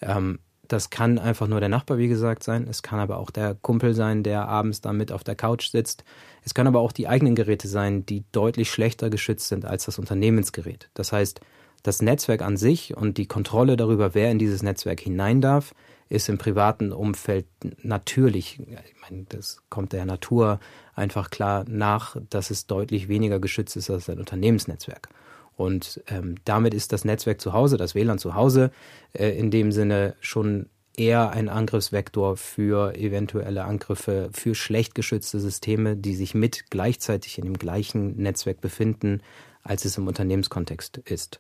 Ähm, 0.01 0.39
das 0.68 0.89
kann 0.89 1.18
einfach 1.18 1.47
nur 1.47 1.59
der 1.59 1.69
Nachbar, 1.69 1.97
wie 1.97 2.07
gesagt, 2.07 2.44
sein. 2.44 2.68
Es 2.69 2.83
kann 2.83 3.00
aber 3.00 3.18
auch 3.18 3.31
der 3.31 3.56
Kumpel 3.56 3.94
sein, 3.94 4.24
der 4.24 4.47
abends 4.47 4.81
da 4.81 4.91
mit 4.91 5.12
auf 5.12 5.24
der 5.24 5.35
Couch 5.35 5.69
sitzt. 5.69 6.03
Es 6.44 6.53
können 6.53 6.68
aber 6.68 6.81
auch 6.81 6.91
die 6.91 7.07
eigenen 7.07 7.35
Geräte 7.35 7.68
sein, 7.68 8.06
die 8.06 8.25
deutlich 8.31 8.69
schlechter 8.69 9.09
geschützt 9.09 9.47
sind 9.47 9.65
als 9.65 9.85
das 9.85 9.97
Unternehmensgerät. 9.97 10.89
Das 10.94 11.13
heißt, 11.13 11.39
das 11.83 12.01
Netzwerk 12.01 12.41
an 12.41 12.57
sich 12.57 12.97
und 12.97 13.18
die 13.18 13.27
Kontrolle 13.27 13.77
darüber, 13.77 14.13
wer 14.13 14.29
in 14.31 14.39
dieses 14.39 14.62
Netzwerk 14.62 15.00
hinein 15.00 15.41
darf, 15.41 15.74
ist 16.09 16.30
im 16.30 16.38
privaten 16.38 16.92
Umfeld 16.92 17.45
natürlich, 17.83 18.59
ich 18.59 19.01
meine, 19.01 19.25
das 19.30 19.62
kommt 19.69 19.94
der 19.94 20.06
Natur 20.06 20.59
einfach 20.95 21.30
klar 21.30 21.65
nach, 21.68 22.18
dass 22.30 22.50
es 22.50 22.68
deutlich 22.68 23.07
weniger 23.07 23.39
geschützt 23.39 23.75
ist 23.75 23.89
als 23.89 24.09
ein 24.09 24.19
Unternehmensnetzwerk. 24.19 25.09
Und 25.56 26.01
ähm, 26.07 26.36
damit 26.45 26.74
ist 26.74 26.94
das 26.94 27.04
Netzwerk 27.04 27.42
zu 27.42 27.51
Hause, 27.51 27.77
das 27.77 27.95
WLAN 27.95 28.19
zu 28.19 28.36
Hause, 28.36 28.71
äh, 29.13 29.30
in 29.30 29.50
dem 29.50 29.71
Sinne 29.71 30.15
schon 30.19 30.69
eher 30.95 31.31
ein 31.31 31.50
Angriffsvektor 31.50 32.38
für 32.38 32.95
eventuelle 32.95 33.65
Angriffe 33.65 34.30
für 34.33 34.56
schlecht 34.56 34.95
geschützte 34.95 35.39
Systeme, 35.39 35.95
die 35.95 36.15
sich 36.15 36.33
mit 36.33 36.69
gleichzeitig 36.69 37.38
in 37.38 37.45
dem 37.45 37.57
gleichen 37.57 38.18
Netzwerk 38.18 38.62
befinden, 38.62 39.21
als 39.63 39.86
es 39.86 39.98
im 39.98 40.07
Unternehmenskontext 40.07 40.98
ist. 40.98 41.39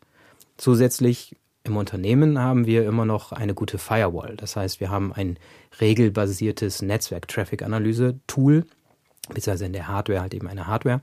Zusätzlich 0.57 1.35
im 1.67 1.77
Unternehmen 1.77 2.39
haben 2.39 2.65
wir 2.65 2.85
immer 2.85 3.05
noch 3.05 3.31
eine 3.31 3.53
gute 3.53 3.77
Firewall. 3.77 4.35
Das 4.37 4.55
heißt, 4.55 4.79
wir 4.79 4.89
haben 4.89 5.13
ein 5.13 5.37
regelbasiertes 5.79 6.81
Netzwerk-Traffic-Analyse-Tool, 6.81 8.65
beziehungsweise 9.29 9.65
in 9.65 9.73
der 9.73 9.87
Hardware 9.87 10.21
halt 10.21 10.33
eben 10.33 10.47
eine 10.47 10.67
Hardware, 10.67 11.01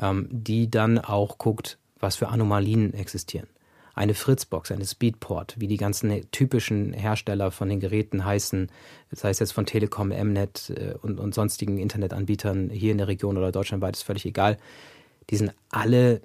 ähm, 0.00 0.28
die 0.30 0.70
dann 0.70 0.98
auch 0.98 1.38
guckt, 1.38 1.78
was 2.00 2.16
für 2.16 2.28
Anomalien 2.28 2.94
existieren. 2.94 3.48
Eine 3.94 4.14
Fritzbox, 4.14 4.70
eine 4.70 4.86
Speedport, 4.86 5.56
wie 5.58 5.66
die 5.66 5.76
ganzen 5.76 6.30
typischen 6.30 6.92
Hersteller 6.92 7.50
von 7.50 7.68
den 7.68 7.80
Geräten 7.80 8.24
heißen, 8.24 8.70
das 9.10 9.24
heißt 9.24 9.40
jetzt 9.40 9.52
von 9.52 9.66
Telekom, 9.66 10.08
Mnet 10.08 10.70
äh, 10.70 10.94
und, 11.02 11.18
und 11.18 11.34
sonstigen 11.34 11.78
Internetanbietern 11.78 12.70
hier 12.70 12.92
in 12.92 12.98
der 12.98 13.08
Region 13.08 13.36
oder 13.36 13.50
deutschlandweit, 13.50 13.96
ist 13.96 14.04
völlig 14.04 14.24
egal. 14.24 14.56
Die 15.30 15.36
sind 15.36 15.52
alle 15.70 16.22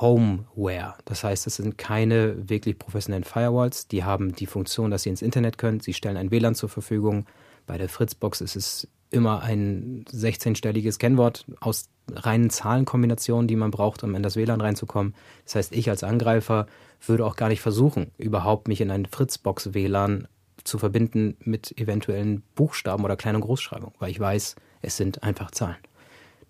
Homeware. 0.00 0.94
Das 1.04 1.24
heißt, 1.24 1.46
es 1.46 1.56
sind 1.56 1.78
keine 1.78 2.48
wirklich 2.48 2.78
professionellen 2.78 3.24
Firewalls. 3.24 3.88
Die 3.88 4.04
haben 4.04 4.34
die 4.34 4.46
Funktion, 4.46 4.90
dass 4.90 5.02
sie 5.02 5.10
ins 5.10 5.22
Internet 5.22 5.58
können. 5.58 5.80
Sie 5.80 5.94
stellen 5.94 6.16
ein 6.16 6.30
WLAN 6.30 6.54
zur 6.54 6.68
Verfügung. 6.68 7.26
Bei 7.66 7.78
der 7.78 7.88
Fritzbox 7.88 8.40
ist 8.40 8.56
es 8.56 8.88
immer 9.10 9.42
ein 9.42 10.04
16-stelliges 10.10 10.98
Kennwort 10.98 11.46
aus 11.60 11.88
reinen 12.12 12.50
Zahlenkombinationen, 12.50 13.48
die 13.48 13.56
man 13.56 13.70
braucht, 13.70 14.02
um 14.02 14.14
in 14.14 14.22
das 14.22 14.36
WLAN 14.36 14.60
reinzukommen. 14.60 15.14
Das 15.44 15.54
heißt, 15.54 15.72
ich 15.72 15.88
als 15.88 16.02
Angreifer 16.02 16.66
würde 17.06 17.24
auch 17.24 17.36
gar 17.36 17.48
nicht 17.48 17.60
versuchen, 17.60 18.10
überhaupt 18.18 18.68
mich 18.68 18.80
in 18.80 18.90
ein 18.90 19.06
Fritzbox-WLAN 19.06 20.28
zu 20.64 20.78
verbinden 20.78 21.36
mit 21.40 21.78
eventuellen 21.78 22.42
Buchstaben 22.54 23.04
oder 23.04 23.16
Klein- 23.16 23.36
und 23.36 23.42
Großschreibung, 23.42 23.92
weil 23.98 24.10
ich 24.10 24.18
weiß, 24.18 24.56
es 24.82 24.96
sind 24.96 25.22
einfach 25.22 25.50
Zahlen. 25.50 25.76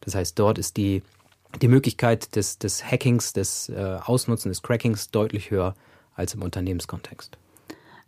Das 0.01 0.15
heißt, 0.15 0.39
dort 0.39 0.59
ist 0.59 0.77
die 0.77 1.03
die 1.63 1.69
Möglichkeit 1.69 2.37
des, 2.37 2.59
des 2.59 2.85
Hackings, 2.85 3.33
des 3.33 3.69
äh, 3.69 3.99
Ausnutzen, 4.05 4.51
des 4.51 4.63
Crackings 4.63 5.11
deutlich 5.11 5.51
höher 5.51 5.75
als 6.15 6.35
im 6.35 6.43
Unternehmenskontext. 6.43 7.39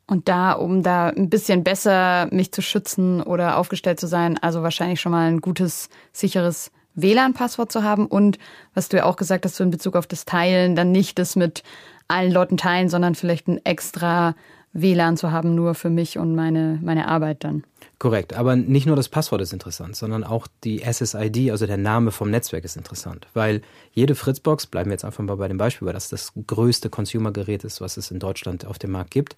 Und 0.07 0.29
da, 0.29 0.53
um 0.53 0.83
da 0.83 1.09
ein 1.09 1.31
bisschen 1.31 1.65
besser 1.65 2.29
mich 2.31 2.53
zu 2.53 2.62
schützen 2.62 3.23
oder 3.23 3.59
aufgestellt 3.59 3.99
zu 3.99 4.07
sein, 4.07 4.38
also 4.38 4.62
wahrscheinlich 4.62 5.00
schon 5.00 5.12
mal 5.12 5.29
ein 5.29 5.41
gutes, 5.41 5.88
sicheres 6.12 6.71
WLAN-Passwort 6.95 7.73
zu 7.73 7.83
haben 7.83 8.07
und 8.07 8.38
was 8.73 8.88
du 8.88 8.97
ja 8.97 9.05
auch 9.05 9.17
gesagt 9.17 9.45
hast, 9.45 9.57
so 9.57 9.65
in 9.65 9.71
Bezug 9.71 9.97
auf 9.97 10.07
das 10.07 10.25
Teilen, 10.25 10.76
dann 10.76 10.93
nicht 10.93 11.19
das 11.19 11.37
mit 11.37 11.62
allen 12.09 12.33
Leuten 12.33 12.57
teilen, 12.57 12.88
sondern 12.88 13.15
vielleicht 13.15 13.49
ein 13.49 13.65
extra 13.65 14.35
WLAN 14.73 15.17
zu 15.17 15.33
haben, 15.33 15.55
nur 15.55 15.75
für 15.75 15.91
mich 15.91 16.19
und 16.19 16.35
meine, 16.35 16.79
meine 16.83 17.09
Arbeit 17.09 17.45
dann. 17.45 17.65
Korrekt, 17.99 18.35
aber 18.35 18.57
nicht 18.57 18.87
nur 18.87 18.95
das 18.95 19.09
Passwort 19.09 19.41
ist 19.41 19.55
interessant, 19.55 19.97
sondern 19.97 20.23
auch 20.23 20.47
die 20.65 20.81
SSID, 20.81 21.50
also 21.50 21.67
der 21.67 21.79
Name 21.79 22.11
vom 22.11 22.31
Netzwerk 22.31 22.62
ist 22.65 22.76
interessant, 22.76 23.26
weil 23.33 23.62
jede 23.93 24.15
Fritzbox, 24.15 24.67
bleiben 24.67 24.91
wir 24.91 24.95
jetzt 24.95 25.07
einfach 25.07 25.25
mal 25.25 25.37
bei 25.37 25.49
dem 25.49 25.57
Beispiel, 25.57 25.87
weil 25.87 25.95
das 25.95 26.11
das 26.11 26.33
größte 26.47 26.91
Consumer-Gerät 26.91 27.65
ist, 27.65 27.81
was 27.81 27.97
es 27.97 28.11
in 28.11 28.19
Deutschland 28.19 28.67
auf 28.67 28.79
dem 28.79 28.91
Markt 28.91 29.12
gibt. 29.12 29.37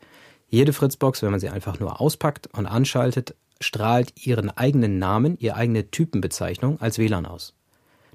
Jede 0.48 0.72
Fritzbox, 0.72 1.22
wenn 1.22 1.30
man 1.30 1.38
sie 1.38 1.50
einfach 1.50 1.78
nur 1.78 2.00
auspackt 2.00 2.48
und 2.52 2.66
anschaltet, 2.66 3.36
strahlt 3.60 4.26
ihren 4.26 4.50
eigenen 4.50 4.98
Namen, 4.98 5.38
ihre 5.38 5.54
eigene 5.54 5.92
Typenbezeichnung 5.92 6.80
als 6.80 6.98
WLAN 6.98 7.26
aus. 7.26 7.54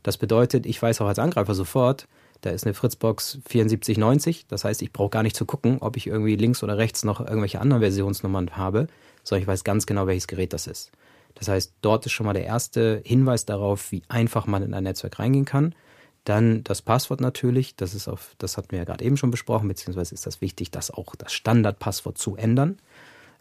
Das 0.02 0.18
bedeutet, 0.18 0.66
ich 0.66 0.82
weiß 0.82 1.00
auch 1.00 1.08
als 1.08 1.20
Angreifer 1.20 1.56
sofort, 1.56 2.08
da 2.42 2.50
ist 2.50 2.66
eine 2.66 2.74
Fritzbox 2.74 3.40
7490. 3.48 4.48
Das 4.48 4.66
heißt, 4.66 4.82
ich 4.82 4.92
brauche 4.92 5.12
gar 5.12 5.24
nicht 5.24 5.38
zu 5.38 5.46
gucken, 5.46 5.78
ob 5.80 5.96
ich 5.96 6.08
irgendwie 6.08 6.36
links 6.36 6.62
oder 6.62 6.78
rechts 6.78 7.06
noch 7.06 7.22
irgendwelche 7.22 7.62
anderen 7.62 7.82
Versionsnummern 7.82 8.58
habe, 8.58 8.88
sondern 9.24 9.42
ich 9.44 9.48
weiß 9.48 9.64
ganz 9.64 9.86
genau, 9.86 10.08
welches 10.08 10.28
Gerät 10.28 10.54
das 10.54 10.68
ist. 10.68 10.92
Das 11.36 11.48
heißt, 11.48 11.74
dort 11.82 12.06
ist 12.06 12.12
schon 12.12 12.26
mal 12.26 12.34
der 12.34 12.46
erste 12.46 13.02
Hinweis 13.06 13.46
darauf, 13.46 13.92
wie 13.92 14.04
einfach 14.08 14.46
man 14.46 14.64
in 14.64 14.74
ein 14.74 14.84
Netzwerk 14.84 15.20
reingehen 15.20 15.46
kann. 15.46 15.74
Dann 16.26 16.64
das 16.64 16.82
Passwort 16.82 17.22
natürlich, 17.22 17.76
das 17.76 17.94
ist 17.94 18.08
auf, 18.08 18.36
das 18.38 18.56
hatten 18.56 18.72
wir 18.72 18.80
ja 18.80 18.86
gerade 18.86 19.04
eben 19.04 19.18
schon 19.18 19.32
besprochen, 19.32 19.68
beziehungsweise 19.68 20.14
ist 20.14 20.26
das 20.26 20.42
wichtig, 20.42 20.72
das 20.72 20.92
auch 20.92 21.16
das 21.16 21.34
Standardpasswort 21.34 22.18
zu 22.18 22.36
ändern. 22.36 22.78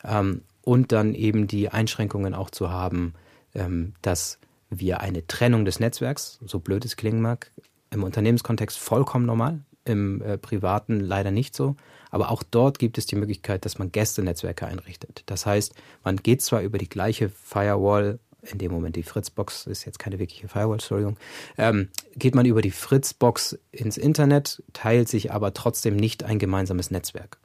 Ähm, 0.05 0.43
und 0.63 0.93
dann 0.93 1.15
eben 1.15 1.47
die 1.47 1.69
Einschränkungen 1.69 2.35
auch 2.35 2.51
zu 2.51 2.71
haben, 2.71 3.15
ähm, 3.55 3.95
dass 4.03 4.39
wir 4.71 5.01
eine 5.01 5.27
Trennung 5.27 5.65
des 5.65 5.81
Netzwerks, 5.81 6.39
so 6.45 6.59
blöd 6.59 6.85
es 6.85 6.97
klingen 6.97 7.21
mag, 7.21 7.51
im 7.91 8.03
Unternehmenskontext 8.03 8.79
vollkommen 8.79 9.27
normal. 9.27 9.61
Im 9.85 10.23
äh, 10.23 10.39
privaten 10.39 11.01
leider 11.01 11.31
nicht 11.31 11.55
so. 11.55 11.77
Aber 12.11 12.31
auch 12.31 12.43
dort 12.43 12.79
gibt 12.79 12.99
es 12.99 13.07
die 13.07 13.17
Möglichkeit, 13.17 13.65
dass 13.65 13.79
man 13.79 13.91
Gästenetzwerke 13.91 14.67
einrichtet. 14.67 15.23
Das 15.27 15.47
heißt, 15.47 15.75
man 16.05 16.17
geht 16.17 16.43
zwar 16.43 16.63
über 16.63 16.79
die 16.79 16.89
gleiche 16.89 17.31
Firewall, 17.31 18.19
in 18.43 18.59
dem 18.59 18.73
Moment 18.73 18.97
die 18.97 19.03
Fritzbox 19.03 19.67
ist 19.67 19.85
jetzt 19.85 19.99
keine 19.99 20.19
wirkliche 20.19 20.49
Firewall, 20.49 20.75
Entschuldigung, 20.75 21.17
ähm, 21.57 21.89
geht 22.17 22.35
man 22.35 22.45
über 22.45 22.61
die 22.61 22.73
Fritzbox 22.73 23.59
ins 23.71 23.97
Internet, 23.97 24.63
teilt 24.73 25.09
sich 25.09 25.33
aber 25.33 25.55
trotzdem 25.55 25.97
nicht 25.97 26.25
ein 26.25 26.39
gemeinsames 26.39 26.91
Netzwerk. 26.91 27.39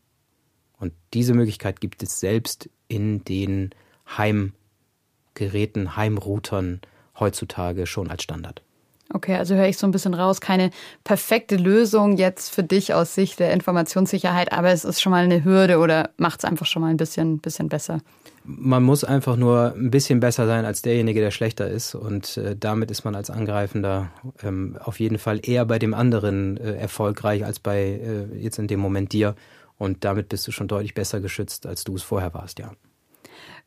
Und 0.80 0.94
diese 1.14 1.34
Möglichkeit 1.34 1.82
gibt 1.82 2.04
es 2.04 2.20
selbst 2.20 2.70
in 2.88 3.24
den 3.24 3.72
Heimgeräten, 4.18 5.96
Heimroutern 5.96 6.82
heutzutage 7.20 7.88
schon 7.88 8.10
als 8.10 8.24
Standard. 8.24 8.62
Okay, 9.14 9.36
also 9.36 9.56
höre 9.56 9.68
ich 9.68 9.78
so 9.78 9.88
ein 9.88 9.92
bisschen 9.92 10.14
raus, 10.14 10.42
keine 10.42 10.72
perfekte 11.04 11.56
Lösung 11.56 12.18
jetzt 12.18 12.54
für 12.54 12.64
dich 12.64 12.94
aus 12.94 13.16
Sicht 13.16 13.40
der 13.40 13.54
Informationssicherheit, 13.54 14.52
aber 14.52 14.70
es 14.70 14.84
ist 14.84 15.02
schon 15.02 15.12
mal 15.12 15.24
eine 15.24 15.46
Hürde 15.46 15.78
oder 15.80 16.10
macht 16.18 16.40
es 16.40 16.46
einfach 16.46 16.66
schon 16.66 16.82
mal 16.82 16.90
ein 16.90 16.98
bisschen, 16.98 17.40
bisschen 17.40 17.70
besser. 17.70 18.00
Man 18.44 18.84
muss 18.84 19.04
einfach 19.04 19.36
nur 19.36 19.74
ein 19.76 19.92
bisschen 19.92 20.20
besser 20.20 20.48
sein 20.48 20.64
als 20.64 20.82
derjenige, 20.82 21.20
der 21.20 21.32
schlechter 21.32 21.70
ist. 21.70 21.96
Und 21.96 22.38
äh, 22.38 22.56
damit 22.58 22.92
ist 22.92 23.04
man 23.04 23.14
als 23.14 23.30
Angreifender 23.30 24.10
ähm, 24.42 24.78
auf 24.82 25.02
jeden 25.02 25.18
Fall 25.18 25.42
eher 25.44 25.66
bei 25.66 25.80
dem 25.80 25.94
anderen 25.94 26.56
äh, 26.56 26.76
erfolgreich 26.76 27.44
als 27.44 27.60
bei 27.60 27.80
äh, 27.82 28.38
jetzt 28.38 28.58
in 28.58 28.68
dem 28.68 28.80
Moment 28.80 29.12
dir. 29.12 29.36
Und 29.78 30.06
damit 30.06 30.30
bist 30.30 30.48
du 30.48 30.52
schon 30.52 30.70
deutlich 30.70 30.94
besser 30.94 31.20
geschützt, 31.20 31.66
als 31.66 31.84
du 31.84 31.96
es 31.96 32.04
vorher 32.04 32.34
warst, 32.34 32.60
ja. 32.60 32.72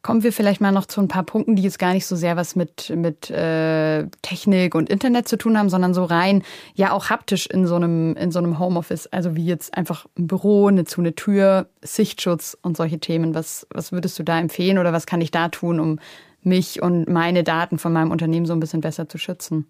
Kommen 0.03 0.23
wir 0.23 0.33
vielleicht 0.33 0.63
mal 0.63 0.73
noch 0.73 0.87
zu 0.87 1.03
ein 1.03 1.09
paar 1.09 1.25
Punkten, 1.25 1.57
die 1.57 1.63
jetzt 1.63 1.79
gar 1.79 1.93
nicht 1.93 2.07
so 2.07 2.17
sehr 2.17 2.35
was 2.35 2.57
mit, 2.57 2.89
mit 2.97 3.31
äh, 3.31 4.07
Technik 4.23 4.75
und 4.75 4.89
Internet 4.89 5.29
zu 5.29 5.37
tun 5.37 5.59
haben, 5.59 5.69
sondern 5.69 5.93
so 5.93 6.05
rein, 6.05 6.43
ja 6.75 6.93
auch 6.93 7.11
haptisch 7.11 7.47
in 7.47 7.67
so 7.67 7.75
einem, 7.75 8.17
in 8.17 8.31
so 8.31 8.39
einem 8.39 8.59
Homeoffice. 8.59 9.09
Also 9.09 9.37
wie 9.37 9.45
jetzt 9.45 9.77
einfach 9.77 10.07
ein 10.19 10.27
Büro, 10.27 10.69
eine 10.69 10.85
zu 10.85 11.03
eine 11.03 11.15
Tür, 11.15 11.69
Sichtschutz 11.83 12.57
und 12.63 12.79
solche 12.79 12.99
Themen. 12.99 13.35
Was, 13.35 13.67
was 13.71 13.93
würdest 13.93 14.19
du 14.19 14.23
da 14.23 14.41
empfehlen 14.41 14.79
oder 14.79 14.95
was 14.95 15.05
kann 15.05 15.21
ich 15.21 15.33
da 15.33 15.49
tun, 15.51 15.79
um 15.79 15.99
mich 16.43 16.81
und 16.81 17.07
meine 17.07 17.45
Daten 17.45 17.77
von 17.77 17.93
meinem 17.93 18.11
Unternehmen 18.11 18.47
so 18.47 18.55
ein 18.55 18.61
bisschen 18.61 18.81
besser 18.81 19.07
zu 19.07 19.19
schützen? 19.19 19.67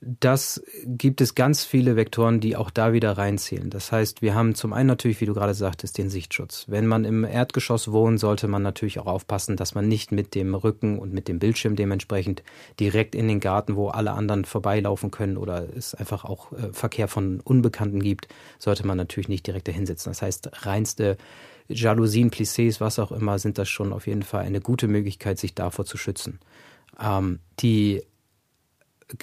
Das 0.00 0.62
gibt 0.84 1.20
es 1.20 1.34
ganz 1.34 1.64
viele 1.64 1.96
Vektoren, 1.96 2.40
die 2.40 2.54
auch 2.54 2.70
da 2.70 2.92
wieder 2.92 3.12
reinzählen. 3.12 3.70
Das 3.70 3.92
heißt, 3.92 4.20
wir 4.20 4.34
haben 4.34 4.54
zum 4.54 4.72
einen 4.72 4.88
natürlich, 4.88 5.20
wie 5.20 5.26
du 5.26 5.32
gerade 5.32 5.54
sagtest, 5.54 5.96
den 5.96 6.10
Sichtschutz. 6.10 6.66
Wenn 6.68 6.86
man 6.86 7.04
im 7.04 7.24
Erdgeschoss 7.24 7.90
wohnt, 7.90 8.20
sollte 8.20 8.46
man 8.46 8.62
natürlich 8.62 8.98
auch 8.98 9.06
aufpassen, 9.06 9.56
dass 9.56 9.74
man 9.74 9.88
nicht 9.88 10.12
mit 10.12 10.34
dem 10.34 10.54
Rücken 10.54 10.98
und 10.98 11.12
mit 11.12 11.28
dem 11.28 11.38
Bildschirm 11.38 11.76
dementsprechend 11.76 12.42
direkt 12.78 13.14
in 13.14 13.26
den 13.26 13.40
Garten, 13.40 13.76
wo 13.76 13.88
alle 13.88 14.12
anderen 14.12 14.44
vorbeilaufen 14.44 15.10
können 15.10 15.38
oder 15.38 15.66
es 15.74 15.94
einfach 15.94 16.24
auch 16.24 16.52
äh, 16.52 16.72
Verkehr 16.72 17.08
von 17.08 17.40
Unbekannten 17.40 18.00
gibt, 18.00 18.28
sollte 18.58 18.86
man 18.86 18.98
natürlich 18.98 19.28
nicht 19.28 19.46
direkt 19.46 19.68
dahin 19.68 19.86
sitzen. 19.86 20.10
Das 20.10 20.20
heißt, 20.20 20.66
reinste 20.66 21.16
Jalousien, 21.68 22.30
Plissés, 22.30 22.80
was 22.80 22.98
auch 22.98 23.12
immer, 23.12 23.38
sind 23.38 23.58
das 23.58 23.68
schon 23.68 23.92
auf 23.92 24.06
jeden 24.06 24.22
Fall 24.22 24.44
eine 24.44 24.60
gute 24.60 24.88
Möglichkeit, 24.88 25.38
sich 25.38 25.54
davor 25.54 25.84
zu 25.84 25.96
schützen. 25.96 26.38
Ähm, 27.00 27.40
die 27.60 28.02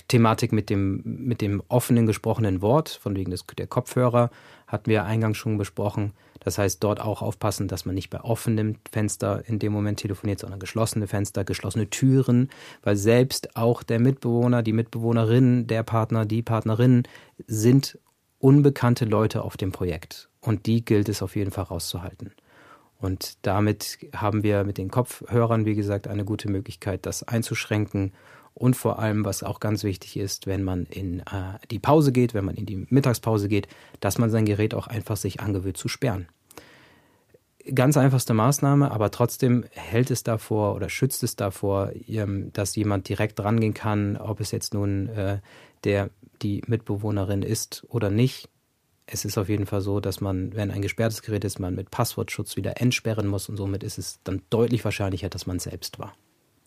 Thematik 0.07 0.53
mit 0.53 0.69
dem, 0.69 1.01
mit 1.03 1.41
dem 1.41 1.61
offenen 1.67 2.05
gesprochenen 2.05 2.61
Wort, 2.61 2.89
von 2.89 3.15
wegen 3.15 3.31
des, 3.31 3.45
der 3.57 3.67
Kopfhörer, 3.67 4.29
hatten 4.67 4.89
wir 4.89 5.03
eingangs 5.03 5.37
schon 5.37 5.57
besprochen. 5.57 6.13
Das 6.39 6.57
heißt, 6.57 6.83
dort 6.83 6.99
auch 6.99 7.21
aufpassen, 7.21 7.67
dass 7.67 7.85
man 7.85 7.95
nicht 7.95 8.09
bei 8.09 8.21
offenem 8.21 8.77
Fenster 8.91 9.43
in 9.47 9.59
dem 9.59 9.71
Moment 9.71 9.99
telefoniert, 9.99 10.39
sondern 10.39 10.59
geschlossene 10.59 11.07
Fenster, 11.07 11.43
geschlossene 11.43 11.89
Türen, 11.89 12.49
weil 12.81 12.95
selbst 12.95 13.55
auch 13.55 13.83
der 13.83 13.99
Mitbewohner, 13.99 14.63
die 14.63 14.73
Mitbewohnerin, 14.73 15.67
der 15.67 15.83
Partner, 15.83 16.25
die 16.25 16.41
Partnerin 16.41 17.03
sind 17.47 17.97
unbekannte 18.39 19.05
Leute 19.05 19.43
auf 19.43 19.57
dem 19.57 19.71
Projekt. 19.71 20.29
Und 20.41 20.65
die 20.65 20.83
gilt 20.83 21.07
es 21.07 21.21
auf 21.21 21.35
jeden 21.35 21.51
Fall 21.51 21.65
rauszuhalten. 21.65 22.33
Und 22.99 23.37
damit 23.41 23.99
haben 24.15 24.43
wir 24.43 24.63
mit 24.63 24.77
den 24.77 24.89
Kopfhörern, 24.89 25.65
wie 25.65 25.75
gesagt, 25.75 26.07
eine 26.07 26.25
gute 26.25 26.49
Möglichkeit, 26.49 27.05
das 27.05 27.23
einzuschränken 27.23 28.13
und 28.53 28.75
vor 28.75 28.99
allem, 28.99 29.25
was 29.25 29.43
auch 29.43 29.59
ganz 29.59 29.83
wichtig 29.83 30.17
ist, 30.17 30.47
wenn 30.47 30.63
man 30.63 30.85
in 30.85 31.19
äh, 31.21 31.57
die 31.71 31.79
Pause 31.79 32.11
geht, 32.11 32.33
wenn 32.33 32.45
man 32.45 32.55
in 32.55 32.65
die 32.65 32.85
Mittagspause 32.89 33.47
geht, 33.47 33.67
dass 33.99 34.17
man 34.17 34.29
sein 34.29 34.45
Gerät 34.45 34.73
auch 34.73 34.87
einfach 34.87 35.17
sich 35.17 35.39
angewöhnt 35.39 35.77
zu 35.77 35.87
sperren. 35.87 36.27
Ganz 37.73 37.95
einfachste 37.95 38.33
Maßnahme, 38.33 38.91
aber 38.91 39.09
trotzdem 39.09 39.63
hält 39.71 40.11
es 40.11 40.23
davor 40.23 40.75
oder 40.75 40.89
schützt 40.89 41.23
es 41.23 41.35
davor, 41.35 41.91
ähm, 42.07 42.51
dass 42.53 42.75
jemand 42.75 43.07
direkt 43.07 43.39
rangehen 43.39 43.73
kann, 43.73 44.17
ob 44.17 44.39
es 44.39 44.51
jetzt 44.51 44.73
nun 44.73 45.07
äh, 45.09 45.39
der 45.83 46.09
die 46.41 46.61
Mitbewohnerin 46.67 47.41
ist 47.41 47.85
oder 47.89 48.09
nicht. 48.09 48.49
Es 49.05 49.25
ist 49.25 49.37
auf 49.37 49.49
jeden 49.49 49.65
Fall 49.65 49.81
so, 49.81 49.99
dass 49.99 50.21
man, 50.21 50.55
wenn 50.55 50.71
ein 50.71 50.81
gesperrtes 50.81 51.21
Gerät 51.21 51.43
ist, 51.43 51.59
man 51.59 51.75
mit 51.75 51.91
Passwortschutz 51.91 52.55
wieder 52.55 52.79
entsperren 52.81 53.27
muss 53.27 53.49
und 53.49 53.57
somit 53.57 53.83
ist 53.83 53.97
es 53.97 54.19
dann 54.23 54.41
deutlich 54.49 54.83
wahrscheinlicher, 54.85 55.29
dass 55.29 55.45
man 55.45 55.59
selbst 55.59 55.99
war. 55.99 56.13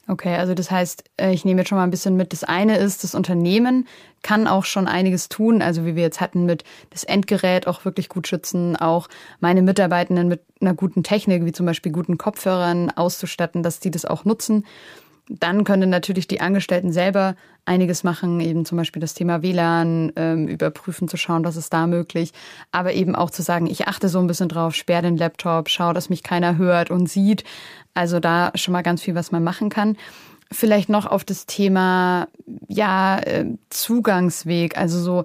Okay, 0.09 0.37
also 0.37 0.55
das 0.55 0.71
heißt, 0.71 1.05
äh, 1.17 1.33
ich 1.33 1.45
nehme 1.45 1.61
jetzt 1.61 1.69
schon 1.69 1.79
mal 1.79 1.85
ein 1.85 1.91
bisschen 1.91 2.17
mit. 2.17 2.33
Das 2.33 2.45
eine 2.45 2.79
ist, 2.79 3.03
das 3.03 3.15
Unternehmen 3.15 3.89
kann 4.23 4.47
auch 4.47 4.65
schon 4.65 4.87
einiges 4.87 5.29
tun. 5.29 5.63
Also 5.63 5.85
wie 5.85 5.97
wir 5.97 6.03
jetzt 6.03 6.21
hatten 6.21 6.47
mit 6.47 6.63
das 6.91 7.03
Endgerät 7.03 7.67
auch 7.67 7.85
wirklich 7.85 8.09
gut 8.09 8.29
schützen, 8.29 8.77
auch 8.77 9.09
meine 9.41 9.63
Mitarbeitenden 9.63 10.29
mit 10.29 10.43
einer 10.61 10.75
guten 10.75 11.03
Technik, 11.03 11.45
wie 11.45 11.53
zum 11.53 11.67
Beispiel 11.67 11.91
guten 11.91 12.19
Kopfhörern 12.19 12.91
auszustatten, 12.91 13.65
dass 13.65 13.81
die 13.81 13.91
das 13.91 14.05
auch 14.05 14.25
nutzen. 14.25 14.65
Dann 15.29 15.65
können 15.65 15.91
natürlich 15.91 16.29
die 16.29 16.41
Angestellten 16.41 16.93
selber 16.93 17.35
einiges 17.65 18.05
machen, 18.05 18.39
eben 18.41 18.65
zum 18.65 18.79
Beispiel 18.79 19.01
das 19.01 19.15
Thema 19.15 19.43
WLAN 19.43 20.13
ähm, 20.15 20.47
überprüfen, 20.47 21.09
zu 21.09 21.17
schauen, 21.17 21.45
was 21.45 21.57
ist 21.57 21.73
da 21.73 21.89
möglich, 21.89 22.33
aber 22.71 22.93
eben 22.93 23.17
auch 23.17 23.31
zu 23.31 23.43
sagen, 23.43 23.67
ich 23.67 23.89
achte 23.89 24.09
so 24.09 24.21
ein 24.21 24.29
bisschen 24.29 24.49
drauf, 24.49 24.75
sperre 24.75 25.03
den 25.03 25.17
Laptop, 25.17 25.69
schaue, 25.69 25.95
dass 25.95 26.11
mich 26.11 26.23
keiner 26.23 26.57
hört 26.57 26.91
und 26.91 27.09
sieht. 27.09 27.43
Also 27.93 28.21
da 28.21 28.53
schon 28.55 28.73
mal 28.73 28.83
ganz 28.83 29.03
viel, 29.03 29.17
was 29.17 29.33
man 29.33 29.43
machen 29.43 29.69
kann. 29.69 29.97
Vielleicht 30.53 30.89
noch 30.89 31.07
auf 31.07 31.25
das 31.25 31.47
Thema 31.47 32.29
ja 32.69 33.19
äh, 33.19 33.47
Zugangsweg, 33.69 34.79
also 34.79 35.01
so 35.01 35.25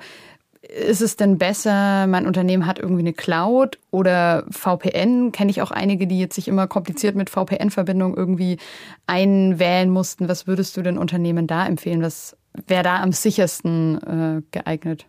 ist 0.71 1.01
es 1.01 1.17
denn 1.17 1.37
besser, 1.37 2.07
mein 2.07 2.25
Unternehmen 2.25 2.65
hat 2.65 2.79
irgendwie 2.79 3.01
eine 3.01 3.13
Cloud 3.13 3.77
oder 3.91 4.45
VPN? 4.49 5.31
Kenne 5.33 5.51
ich 5.51 5.61
auch 5.61 5.71
einige, 5.71 6.07
die 6.07 6.19
jetzt 6.19 6.35
sich 6.35 6.47
immer 6.47 6.67
kompliziert 6.67 7.15
mit 7.15 7.29
VPN-Verbindung 7.29 8.15
irgendwie 8.15 8.57
einwählen 9.05 9.89
mussten. 9.89 10.29
Was 10.29 10.47
würdest 10.47 10.77
du 10.77 10.81
den 10.81 10.97
Unternehmen 10.97 11.45
da 11.45 11.65
empfehlen? 11.65 12.01
Was 12.01 12.37
wäre 12.67 12.83
da 12.83 13.01
am 13.01 13.11
sichersten 13.11 13.97
äh, 14.03 14.41
geeignet? 14.51 15.05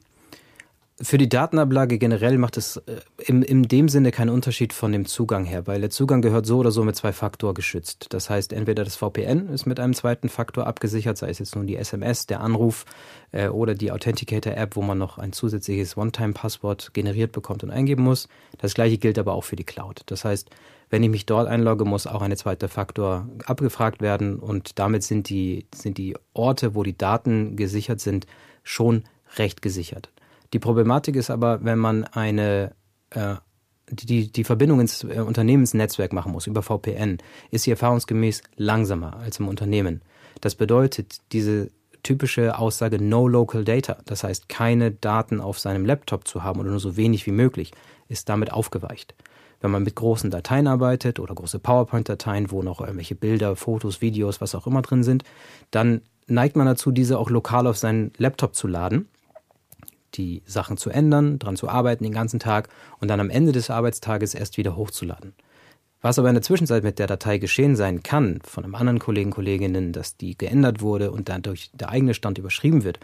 Für 1.04 1.18
die 1.18 1.28
Datenablage 1.28 1.98
generell 1.98 2.38
macht 2.38 2.56
es 2.56 2.76
äh, 2.76 3.00
in, 3.18 3.42
in 3.42 3.64
dem 3.64 3.88
Sinne 3.88 4.12
keinen 4.12 4.28
Unterschied 4.28 4.72
von 4.72 4.92
dem 4.92 5.04
Zugang 5.04 5.44
her, 5.44 5.66
weil 5.66 5.80
der 5.80 5.90
Zugang 5.90 6.22
gehört 6.22 6.46
so 6.46 6.58
oder 6.58 6.70
so 6.70 6.84
mit 6.84 6.94
zwei 6.94 7.12
Faktor 7.12 7.54
geschützt. 7.54 8.06
Das 8.10 8.30
heißt, 8.30 8.52
entweder 8.52 8.84
das 8.84 8.94
VPN 8.94 9.48
ist 9.48 9.66
mit 9.66 9.80
einem 9.80 9.94
zweiten 9.94 10.28
Faktor 10.28 10.68
abgesichert, 10.68 11.18
sei 11.18 11.30
es 11.30 11.40
jetzt 11.40 11.56
nun 11.56 11.66
die 11.66 11.74
SMS, 11.74 12.26
der 12.26 12.40
Anruf 12.40 12.84
äh, 13.32 13.48
oder 13.48 13.74
die 13.74 13.90
Authenticator-App, 13.90 14.76
wo 14.76 14.82
man 14.82 14.96
noch 14.96 15.18
ein 15.18 15.32
zusätzliches 15.32 15.96
One-Time-Passwort 15.96 16.94
generiert 16.94 17.32
bekommt 17.32 17.64
und 17.64 17.72
eingeben 17.72 18.04
muss. 18.04 18.28
Das 18.58 18.74
gleiche 18.74 18.98
gilt 18.98 19.18
aber 19.18 19.32
auch 19.32 19.44
für 19.44 19.56
die 19.56 19.64
Cloud. 19.64 20.02
Das 20.06 20.24
heißt, 20.24 20.50
wenn 20.88 21.02
ich 21.02 21.10
mich 21.10 21.26
dort 21.26 21.48
einlogge, 21.48 21.84
muss 21.84 22.06
auch 22.06 22.22
ein 22.22 22.36
zweiter 22.36 22.68
Faktor 22.68 23.26
abgefragt 23.44 24.02
werden 24.02 24.38
und 24.38 24.78
damit 24.78 25.02
sind 25.02 25.28
die, 25.30 25.66
sind 25.74 25.98
die 25.98 26.14
Orte, 26.32 26.76
wo 26.76 26.84
die 26.84 26.96
Daten 26.96 27.56
gesichert 27.56 27.98
sind, 27.98 28.26
schon 28.62 29.02
recht 29.36 29.62
gesichert. 29.62 30.12
Die 30.52 30.58
Problematik 30.58 31.16
ist 31.16 31.30
aber, 31.30 31.64
wenn 31.64 31.78
man 31.78 32.04
eine 32.04 32.72
äh, 33.10 33.36
die, 33.90 34.30
die 34.30 34.44
Verbindung 34.44 34.80
ins 34.80 35.04
äh, 35.04 35.20
Unternehmensnetzwerk 35.20 36.12
machen 36.12 36.32
muss 36.32 36.46
über 36.46 36.62
VPN, 36.62 37.18
ist 37.50 37.64
sie 37.64 37.70
erfahrungsgemäß 37.70 38.42
langsamer 38.56 39.16
als 39.16 39.38
im 39.38 39.48
Unternehmen. 39.48 40.02
Das 40.40 40.54
bedeutet, 40.54 41.18
diese 41.32 41.70
typische 42.02 42.58
Aussage 42.58 43.00
No 43.02 43.28
Local 43.28 43.64
Data, 43.64 43.98
das 44.06 44.24
heißt 44.24 44.48
keine 44.48 44.90
Daten 44.90 45.40
auf 45.40 45.58
seinem 45.58 45.84
Laptop 45.84 46.26
zu 46.26 46.42
haben 46.42 46.60
oder 46.60 46.70
nur 46.70 46.80
so 46.80 46.96
wenig 46.96 47.26
wie 47.26 47.32
möglich, 47.32 47.72
ist 48.08 48.28
damit 48.28 48.52
aufgeweicht. 48.52 49.14
Wenn 49.60 49.70
man 49.70 49.84
mit 49.84 49.94
großen 49.94 50.30
Dateien 50.30 50.66
arbeitet 50.66 51.20
oder 51.20 51.34
große 51.34 51.60
PowerPoint-Dateien, 51.60 52.50
wo 52.50 52.62
noch 52.62 52.80
irgendwelche 52.80 53.14
Bilder, 53.14 53.54
Fotos, 53.54 54.00
Videos, 54.00 54.40
was 54.40 54.56
auch 54.56 54.66
immer 54.66 54.82
drin 54.82 55.04
sind, 55.04 55.22
dann 55.70 56.02
neigt 56.26 56.56
man 56.56 56.66
dazu, 56.66 56.90
diese 56.90 57.18
auch 57.18 57.30
lokal 57.30 57.68
auf 57.68 57.76
seinen 57.76 58.12
Laptop 58.16 58.56
zu 58.56 58.66
laden 58.66 59.08
die 60.14 60.42
Sachen 60.46 60.76
zu 60.76 60.90
ändern, 60.90 61.38
dran 61.38 61.56
zu 61.56 61.68
arbeiten 61.68 62.04
den 62.04 62.12
ganzen 62.12 62.40
Tag 62.40 62.68
und 63.00 63.08
dann 63.08 63.20
am 63.20 63.30
Ende 63.30 63.52
des 63.52 63.70
Arbeitstages 63.70 64.34
erst 64.34 64.56
wieder 64.56 64.76
hochzuladen. 64.76 65.34
Was 66.00 66.18
aber 66.18 66.28
in 66.28 66.34
der 66.34 66.42
Zwischenzeit 66.42 66.82
mit 66.82 66.98
der 66.98 67.06
Datei 67.06 67.38
geschehen 67.38 67.76
sein 67.76 68.02
kann, 68.02 68.40
von 68.44 68.64
einem 68.64 68.74
anderen 68.74 68.98
Kollegen, 68.98 69.30
Kolleginnen, 69.30 69.92
dass 69.92 70.16
die 70.16 70.36
geändert 70.36 70.80
wurde 70.80 71.12
und 71.12 71.28
dadurch 71.28 71.70
der 71.74 71.90
eigene 71.90 72.14
Stand 72.14 72.38
überschrieben 72.38 72.82
wird, 72.82 72.98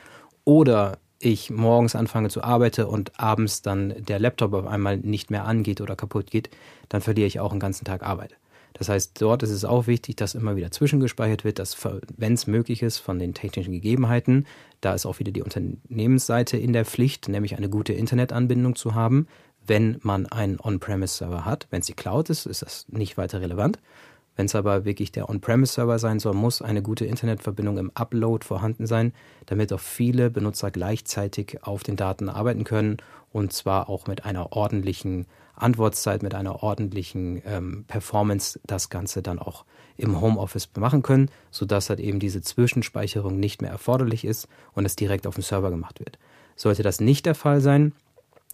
oder 0.45 0.99
ich 1.21 1.51
morgens 1.51 1.95
anfange 1.95 2.29
zu 2.29 2.43
arbeiten 2.43 2.85
und 2.85 3.19
abends 3.19 3.63
dann 3.63 3.95
der 3.99 4.19
Laptop 4.19 4.53
auf 4.55 4.67
einmal 4.67 4.97
nicht 4.97 5.31
mehr 5.31 5.45
angeht 5.45 5.81
oder 5.81 5.97
kaputt 5.97 6.31
geht, 6.31 6.51
dann 6.89 7.01
verliere 7.01 7.27
ich 7.27 7.41
auch 7.41 7.51
einen 7.53 7.61
ganzen 7.61 7.85
Tag 7.85 8.03
Arbeit. 8.03 8.37
Das 8.75 8.89
heißt, 8.89 9.21
dort 9.21 9.43
ist 9.43 9.51
es 9.51 9.65
auch 9.65 9.87
wichtig, 9.87 10.17
dass 10.17 10.35
immer 10.35 10.57
wieder 10.57 10.71
zwischengespeichert 10.71 11.45
wird, 11.45 11.59
dass, 11.59 11.77
wenn 12.17 12.35
es 12.35 12.47
möglich 12.47 12.83
ist, 12.83 12.99
von 12.99 13.19
den 13.19 13.35
technischen 13.35 13.73
Gegebenheiten, 13.73 14.47
da 14.81 14.95
ist 14.95 15.07
auch 15.07 15.19
wieder 15.19 15.33
die 15.33 15.43
Unternehmensseite 15.43 16.57
in 16.57 16.73
der 16.73 16.85
Pflicht, 16.85 17.29
nämlich 17.29 17.57
eine 17.57 17.69
gute 17.69 17.93
Internetanbindung 17.93 18.77
zu 18.77 18.95
haben. 18.95 19.27
Wenn 19.67 19.99
man 20.03 20.27
einen 20.27 20.61
On-Premise-Server 20.61 21.45
hat, 21.45 21.67
wenn 21.71 21.81
es 21.81 21.87
die 21.87 21.95
Cloud 21.95 22.31
ist, 22.31 22.47
ist 22.47 22.63
das 22.63 22.87
nicht 22.89 23.19
weiter 23.19 23.41
relevant. 23.41 23.79
Wenn 24.39 24.47
es 24.47 24.55
aber 24.55 24.85
wirklich 24.85 25.11
der 25.11 25.29
On-Premise-Server 25.29 25.99
sein 25.99 26.21
soll, 26.21 26.35
muss 26.35 26.63
eine 26.63 26.81
gute 26.81 27.05
Internetverbindung 27.05 27.77
im 27.77 27.91
Upload 27.95 28.47
vorhanden 28.47 28.87
sein, 28.87 29.13
damit 29.47 29.73
auch 29.73 29.81
viele 29.81 30.31
Benutzer 30.31 30.71
gleichzeitig 30.71 31.59
auf 31.65 31.83
den 31.83 31.97
Daten 31.97 32.29
arbeiten 32.29 32.63
können 32.63 32.99
und 33.33 33.53
zwar 33.53 33.89
auch 33.89 34.07
mit 34.07 34.25
einer 34.25 34.53
ordentlichen 34.53 35.27
Antwortzeit, 35.63 36.23
mit 36.23 36.35
einer 36.35 36.63
ordentlichen 36.63 37.43
ähm, 37.45 37.85
Performance 37.87 38.61
das 38.67 38.89
Ganze 38.89 39.23
dann 39.23 39.39
auch 39.39 39.65
im 39.97 40.21
Homeoffice 40.21 40.69
machen 40.79 41.03
können, 41.03 41.31
sodass 41.51 41.91
halt 41.91 42.01
eben 42.01 42.21
diese 42.21 42.41
Zwischenspeicherung 42.41 43.39
nicht 43.39 43.63
mehr 43.63 43.71
erforderlich 43.71 44.25
ist 44.25 44.49
und 44.75 44.85
es 44.85 44.97
direkt 44.97 45.27
auf 45.27 45.35
dem 45.35 45.43
Server 45.43 45.71
gemacht 45.71 46.01
wird. 46.01 46.19
Sollte 46.57 46.83
das 46.83 47.01
nicht 47.01 47.27
der 47.27 47.35
Fall 47.35 47.61
sein, 47.61 47.93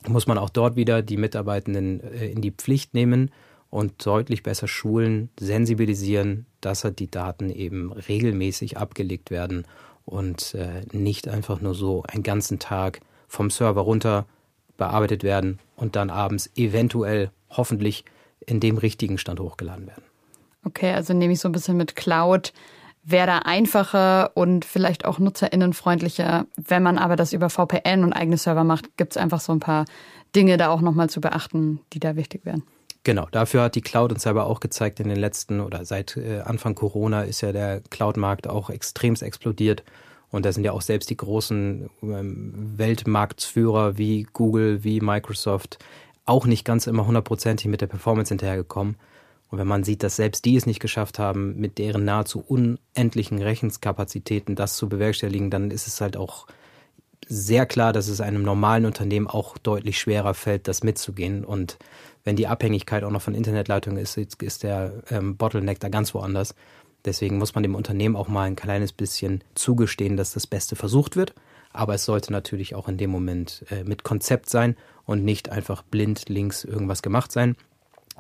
muss 0.06 0.26
man 0.26 0.38
auch 0.38 0.50
dort 0.50 0.76
wieder 0.76 1.02
die 1.02 1.16
Mitarbeitenden 1.16 2.00
äh, 2.00 2.30
in 2.30 2.40
die 2.40 2.50
Pflicht 2.50 2.94
nehmen 2.94 3.30
und 3.70 4.06
deutlich 4.06 4.42
besser 4.42 4.68
schulen, 4.68 5.30
sensibilisieren, 5.38 6.46
dass 6.61 6.84
halt 6.84 6.99
die 6.99 7.11
Daten 7.11 7.50
eben 7.50 7.92
regelmäßig 7.92 8.78
abgelegt 8.78 9.30
werden 9.30 9.66
und 10.04 10.54
äh, 10.54 10.82
nicht 10.92 11.28
einfach 11.28 11.61
nur 11.61 11.75
so 11.75 12.04
einen 12.06 12.23
ganzen 12.23 12.58
Tag 12.58 13.00
vom 13.26 13.50
Server 13.50 13.80
runter 13.80 14.26
bearbeitet 14.76 15.22
werden 15.22 15.58
und 15.76 15.96
dann 15.96 16.10
abends 16.10 16.50
eventuell 16.56 17.30
hoffentlich 17.50 18.04
in 18.46 18.60
dem 18.60 18.78
richtigen 18.78 19.18
Stand 19.18 19.40
hochgeladen 19.40 19.86
werden. 19.86 20.04
Okay, 20.64 20.92
also 20.92 21.14
nehme 21.14 21.32
ich 21.32 21.40
so 21.40 21.48
ein 21.48 21.52
bisschen 21.52 21.76
mit 21.76 21.96
Cloud. 21.96 22.52
Wäre 23.02 23.26
da 23.26 23.38
einfacher 23.40 24.30
und 24.34 24.64
vielleicht 24.64 25.04
auch 25.04 25.18
nutzerinnenfreundlicher. 25.18 26.46
Wenn 26.56 26.82
man 26.82 26.96
aber 26.96 27.16
das 27.16 27.34
über 27.34 27.50
VPN 27.50 28.02
und 28.02 28.14
eigene 28.14 28.38
Server 28.38 28.64
macht, 28.64 28.96
gibt 28.96 29.12
es 29.12 29.16
einfach 29.18 29.40
so 29.40 29.52
ein 29.52 29.60
paar 29.60 29.84
Dinge 30.34 30.56
da 30.56 30.70
auch 30.70 30.80
nochmal 30.80 31.10
zu 31.10 31.20
beachten, 31.20 31.80
die 31.92 32.00
da 32.00 32.16
wichtig 32.16 32.46
wären. 32.46 32.62
Genau, 33.04 33.28
dafür 33.30 33.64
hat 33.64 33.74
die 33.74 33.82
Cloud 33.82 34.12
uns 34.12 34.26
aber 34.26 34.46
auch 34.46 34.60
gezeigt 34.60 34.98
in 34.98 35.08
den 35.08 35.18
letzten 35.18 35.60
oder 35.60 35.84
seit 35.84 36.16
äh, 36.16 36.40
Anfang 36.40 36.74
Corona 36.74 37.22
ist 37.22 37.42
ja 37.42 37.52
der 37.52 37.82
Cloud-Markt 37.90 38.48
auch 38.48 38.70
extremst 38.70 39.22
explodiert. 39.22 39.84
Und 40.34 40.44
da 40.44 40.52
sind 40.52 40.64
ja 40.64 40.72
auch 40.72 40.82
selbst 40.82 41.10
die 41.10 41.16
großen 41.16 41.88
ähm, 42.02 42.72
Weltmarktführer 42.76 43.98
wie 43.98 44.26
Google, 44.32 44.82
wie 44.82 45.00
Microsoft 45.00 45.78
auch 46.24 46.44
nicht 46.46 46.64
ganz 46.64 46.88
immer 46.88 47.06
hundertprozentig 47.06 47.68
mit 47.68 47.80
der 47.80 47.86
Performance 47.86 48.30
hinterhergekommen. 48.30 48.96
Und 49.50 49.58
wenn 49.58 49.68
man 49.68 49.84
sieht, 49.84 50.02
dass 50.02 50.16
selbst 50.16 50.44
die 50.44 50.56
es 50.56 50.66
nicht 50.66 50.80
geschafft 50.80 51.20
haben, 51.20 51.60
mit 51.60 51.78
deren 51.78 52.04
nahezu 52.04 52.40
unendlichen 52.40 53.40
Rechenskapazitäten 53.40 54.56
das 54.56 54.76
zu 54.76 54.88
bewerkstelligen, 54.88 55.50
dann 55.50 55.70
ist 55.70 55.86
es 55.86 56.00
halt 56.00 56.16
auch 56.16 56.48
sehr 57.28 57.64
klar, 57.64 57.92
dass 57.92 58.08
es 58.08 58.20
einem 58.20 58.42
normalen 58.42 58.86
Unternehmen 58.86 59.28
auch 59.28 59.56
deutlich 59.56 60.00
schwerer 60.00 60.34
fällt, 60.34 60.66
das 60.66 60.82
mitzugehen. 60.82 61.44
Und 61.44 61.78
wenn 62.24 62.34
die 62.34 62.48
Abhängigkeit 62.48 63.04
auch 63.04 63.12
noch 63.12 63.22
von 63.22 63.36
Internetleitungen 63.36 64.02
ist, 64.02 64.16
ist 64.18 64.64
der 64.64 64.94
ähm, 65.10 65.36
Bottleneck 65.36 65.78
da 65.78 65.88
ganz 65.88 66.12
woanders. 66.12 66.56
Deswegen 67.04 67.38
muss 67.38 67.54
man 67.54 67.62
dem 67.62 67.75
Unternehmen 67.75 68.16
auch 68.16 68.28
mal 68.28 68.44
ein 68.44 68.56
kleines 68.56 68.92
bisschen 68.92 69.44
zugestehen, 69.54 70.16
dass 70.16 70.32
das 70.32 70.46
Beste 70.46 70.76
versucht 70.76 71.16
wird. 71.16 71.34
Aber 71.73 71.94
es 71.94 72.04
sollte 72.04 72.32
natürlich 72.32 72.75
auch 72.75 72.88
in 72.88 72.96
dem 72.96 73.11
Moment 73.11 73.64
äh, 73.70 73.84
mit 73.84 74.04
Konzept 74.04 74.49
sein 74.49 74.76
und 75.06 75.25
nicht 75.25 75.50
einfach 75.50 75.82
blind 75.82 76.28
links 76.28 76.64
irgendwas 76.64 77.02
gemacht 77.02 77.32
sein. 77.32 77.56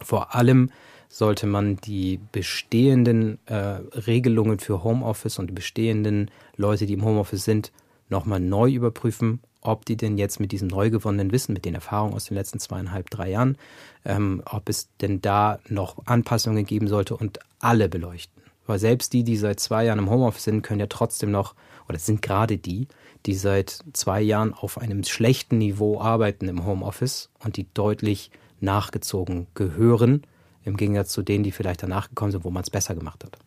Vor 0.02 0.34
allem 0.34 0.70
sollte 1.08 1.46
man 1.46 1.76
die 1.76 2.18
bestehenden 2.32 3.38
äh, 3.46 3.54
Regelungen 3.54 4.58
für 4.58 4.82
Homeoffice 4.82 5.38
und 5.38 5.46
die 5.48 5.54
bestehenden 5.54 6.30
Leute, 6.56 6.86
die 6.86 6.94
im 6.94 7.04
Homeoffice 7.04 7.44
sind, 7.44 7.72
nochmal 8.08 8.40
neu 8.40 8.70
überprüfen, 8.70 9.40
ob 9.60 9.84
die 9.84 9.96
denn 9.96 10.18
jetzt 10.18 10.40
mit 10.40 10.52
diesem 10.52 10.68
neu 10.68 10.90
gewonnenen 10.90 11.32
Wissen, 11.32 11.52
mit 11.52 11.64
den 11.64 11.74
Erfahrungen 11.74 12.14
aus 12.14 12.26
den 12.26 12.36
letzten 12.36 12.58
zweieinhalb, 12.58 13.08
drei 13.10 13.30
Jahren, 13.30 13.56
ähm, 14.04 14.42
ob 14.44 14.68
es 14.68 14.88
denn 15.00 15.22
da 15.22 15.58
noch 15.68 16.04
Anpassungen 16.06 16.66
geben 16.66 16.88
sollte 16.88 17.16
und 17.16 17.38
alle 17.60 17.88
beleuchten. 17.88 18.43
Weil 18.66 18.78
selbst 18.78 19.12
die, 19.12 19.24
die 19.24 19.36
seit 19.36 19.60
zwei 19.60 19.84
Jahren 19.84 19.98
im 19.98 20.10
Homeoffice 20.10 20.44
sind, 20.44 20.62
können 20.62 20.80
ja 20.80 20.86
trotzdem 20.86 21.30
noch, 21.30 21.54
oder 21.88 21.98
sind 21.98 22.22
gerade 22.22 22.56
die, 22.56 22.88
die 23.26 23.34
seit 23.34 23.84
zwei 23.92 24.20
Jahren 24.20 24.54
auf 24.54 24.78
einem 24.78 25.04
schlechten 25.04 25.58
Niveau 25.58 26.00
arbeiten 26.00 26.48
im 26.48 26.64
Homeoffice 26.64 27.30
und 27.42 27.56
die 27.56 27.66
deutlich 27.74 28.30
nachgezogen 28.60 29.46
gehören, 29.54 30.22
im 30.64 30.76
Gegensatz 30.76 31.10
zu 31.10 31.22
denen, 31.22 31.44
die 31.44 31.52
vielleicht 31.52 31.82
danach 31.82 32.08
gekommen 32.08 32.32
sind, 32.32 32.44
wo 32.44 32.50
man 32.50 32.62
es 32.62 32.70
besser 32.70 32.94
gemacht 32.94 33.24
hat. 33.24 33.38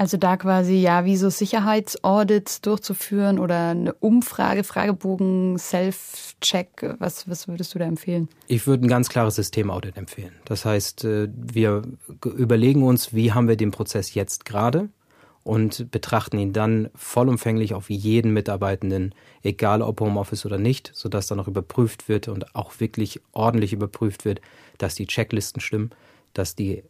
Also 0.00 0.16
da 0.16 0.38
quasi 0.38 0.76
ja 0.76 1.04
wie 1.04 1.18
so 1.18 1.28
Sicherheitsaudits 1.28 2.62
durchzuführen 2.62 3.38
oder 3.38 3.68
eine 3.68 3.92
Umfrage, 3.92 4.64
Fragebogen, 4.64 5.58
Self-Check. 5.58 6.96
Was, 6.98 7.28
was 7.28 7.48
würdest 7.48 7.74
du 7.74 7.78
da 7.78 7.84
empfehlen? 7.84 8.30
Ich 8.46 8.66
würde 8.66 8.86
ein 8.86 8.88
ganz 8.88 9.10
klares 9.10 9.34
Systemaudit 9.34 9.98
empfehlen. 9.98 10.32
Das 10.46 10.64
heißt, 10.64 11.04
äh, 11.04 11.28
wir 11.34 11.82
überlegen 12.24 12.82
uns, 12.82 13.12
wie 13.12 13.32
haben 13.32 13.46
wir 13.46 13.58
den 13.58 13.72
Prozess 13.72 14.14
jetzt 14.14 14.46
gerade 14.46 14.88
und 15.44 15.90
betrachten 15.90 16.38
ihn 16.38 16.54
dann 16.54 16.88
vollumfänglich 16.94 17.74
auf 17.74 17.90
jeden 17.90 18.32
Mitarbeitenden, 18.32 19.14
egal 19.42 19.82
ob 19.82 20.00
Homeoffice 20.00 20.46
oder 20.46 20.56
nicht, 20.56 20.92
sodass 20.94 21.26
dann 21.26 21.40
auch 21.40 21.48
überprüft 21.48 22.08
wird 22.08 22.28
und 22.28 22.56
auch 22.56 22.80
wirklich 22.80 23.20
ordentlich 23.32 23.74
überprüft 23.74 24.24
wird, 24.24 24.40
dass 24.78 24.94
die 24.94 25.06
Checklisten 25.06 25.60
stimmen, 25.60 25.90
dass 26.32 26.54
die 26.54 26.84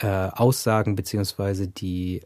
äh, 0.00 0.08
Aussagen 0.32 0.96
beziehungsweise 0.96 1.68
die 1.68 2.22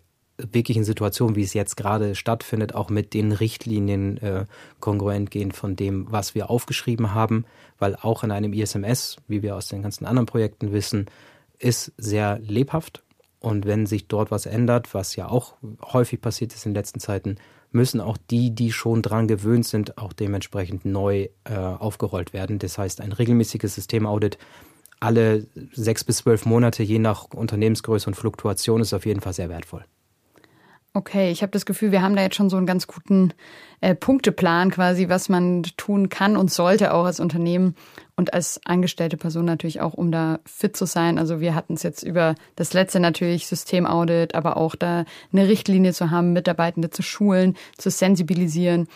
wirklichen 0.53 0.85
Situation, 0.85 1.37
wie 1.37 1.43
es 1.43 1.55
jetzt 1.55 1.77
gerade 1.77 2.15
stattfindet, 2.15 2.75
auch 2.75 2.91
mit 2.91 3.15
den 3.15 3.33
Richtlinien 3.33 4.19
äh, 4.19 4.45
kongruent 4.81 5.31
gehen 5.31 5.53
von 5.53 5.77
dem, 5.77 6.07
was 6.11 6.35
wir 6.35 6.51
aufgeschrieben 6.51 7.15
haben, 7.15 7.45
weil 7.79 7.97
auch 7.97 8.25
in 8.25 8.31
einem 8.31 8.53
ISMS, 8.53 9.17
wie 9.29 9.43
wir 9.43 9.57
aus 9.57 9.69
den 9.69 9.83
ganzen 9.83 10.07
anderen 10.07 10.27
Projekten 10.27 10.73
wissen, 10.73 11.07
ist 11.59 11.93
sehr 11.97 12.39
lebhaft. 12.41 13.03
Und 13.39 13.65
wenn 13.65 13.87
sich 13.87 14.07
dort 14.07 14.31
was 14.31 14.47
ändert, 14.47 14.93
was 14.93 15.17
ja 15.17 15.29
auch 15.29 15.55
häufig 15.83 16.21
passiert 16.21 16.53
ist 16.55 16.67
in 16.67 16.73
den 16.73 16.77
letzten 16.77 17.01
Zeiten, 17.01 17.37
müssen 17.73 18.01
auch 18.01 18.19
die, 18.31 18.55
die 18.55 18.73
schon 18.73 19.01
dran 19.01 19.29
gewöhnt 19.29 19.67
sind, 19.67 19.97
auch 19.97 20.13
dementsprechend 20.13 20.85
neu 20.85 21.29
äh, 21.45 21.55
aufgerollt 21.55 22.33
werden. 22.33 22.59
Das 22.59 22.77
heißt, 22.77 23.01
ein 23.01 23.13
regelmäßiges 23.13 23.77
Systemaudit 23.77 24.39
alle 25.01 25.47
sechs 25.73 26.05
bis 26.05 26.19
zwölf 26.19 26.45
Monate, 26.45 26.83
je 26.83 26.99
nach 26.99 27.25
Unternehmensgröße 27.35 28.07
und 28.07 28.15
Fluktuation, 28.15 28.83
ist 28.83 28.93
auf 28.93 29.07
jeden 29.07 29.21
Fall 29.21 29.33
sehr 29.33 29.49
wertvoll. 29.49 29.85
Okay, 30.93 31.31
ich 31.31 31.43
habe 31.43 31.53
das 31.53 31.67
Gefühl, 31.67 31.93
wir 31.93 32.03
haben 32.03 32.17
da 32.17 32.23
jetzt 32.23 32.35
schon 32.35 32.51
so 32.51 32.57
einen 32.57 32.67
ganz 32.67 32.89
guten 32.89 33.33
äh, 33.81 33.95
Punkteplan 33.95 34.73
quasi, 34.73 35.09
was 35.09 35.29
man 35.29 35.63
tun 35.77 36.09
kann 36.09 36.37
und 36.37 36.51
sollte 36.51 36.93
auch 36.93 37.05
als 37.05 37.21
Unternehmen 37.21 37.77
und 38.17 38.35
als 38.35 38.61
angestellte 38.65 39.17
Person 39.17 39.45
natürlich 39.45 39.81
auch, 39.81 39.95
um 39.95 40.11
da 40.11 40.41
fit 40.45 40.77
zu 40.77 40.87
sein. 40.87 41.17
Also 41.19 41.39
wir 41.39 41.55
hatten 41.55 41.75
es 41.75 41.85
jetzt 41.85 42.03
über 42.03 42.35
das 42.57 42.73
letzte 42.73 42.99
natürlich 42.99 43.47
Systemaudit, 43.47 44.35
aber 44.35 44.57
auch 44.57 44.75
da 44.75 45.05
eine 45.33 45.47
Richtlinie 45.47 45.93
zu 45.93 46.11
haben, 46.11 46.33
Mitarbeitende 46.33 46.91
zu 46.91 47.03
schulen, 47.03 47.57
zu 47.79 47.89
sensibilisieren 47.89 48.89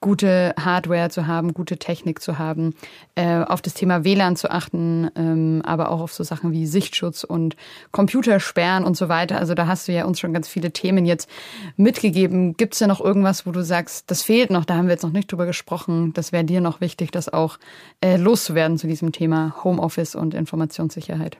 gute 0.00 0.54
Hardware 0.58 1.10
zu 1.10 1.26
haben, 1.26 1.52
gute 1.52 1.76
Technik 1.76 2.22
zu 2.22 2.38
haben, 2.38 2.74
äh, 3.16 3.42
auf 3.42 3.60
das 3.60 3.74
Thema 3.74 4.04
WLAN 4.04 4.36
zu 4.36 4.50
achten, 4.50 5.10
ähm, 5.14 5.62
aber 5.64 5.90
auch 5.90 6.00
auf 6.00 6.12
so 6.12 6.24
Sachen 6.24 6.52
wie 6.52 6.66
Sichtschutz 6.66 7.22
und 7.22 7.56
Computersperren 7.92 8.84
und 8.84 8.96
so 8.96 9.08
weiter. 9.08 9.38
Also 9.38 9.54
da 9.54 9.66
hast 9.66 9.88
du 9.88 9.92
ja 9.92 10.04
uns 10.04 10.18
schon 10.18 10.32
ganz 10.32 10.48
viele 10.48 10.72
Themen 10.72 11.04
jetzt 11.04 11.28
mitgegeben. 11.76 12.56
Gibt 12.56 12.72
es 12.74 12.78
da 12.78 12.86
noch 12.86 13.00
irgendwas, 13.00 13.46
wo 13.46 13.52
du 13.52 13.62
sagst, 13.62 14.10
das 14.10 14.22
fehlt 14.22 14.50
noch, 14.50 14.64
da 14.64 14.76
haben 14.76 14.86
wir 14.86 14.92
jetzt 14.92 15.02
noch 15.02 15.12
nicht 15.12 15.30
drüber 15.30 15.46
gesprochen, 15.46 16.12
das 16.14 16.32
wäre 16.32 16.44
dir 16.44 16.60
noch 16.60 16.80
wichtig, 16.80 17.10
das 17.10 17.28
auch 17.28 17.58
äh, 18.00 18.16
loszuwerden 18.16 18.78
zu 18.78 18.86
diesem 18.86 19.12
Thema 19.12 19.54
Homeoffice 19.62 20.14
und 20.14 20.32
Informationssicherheit? 20.32 21.36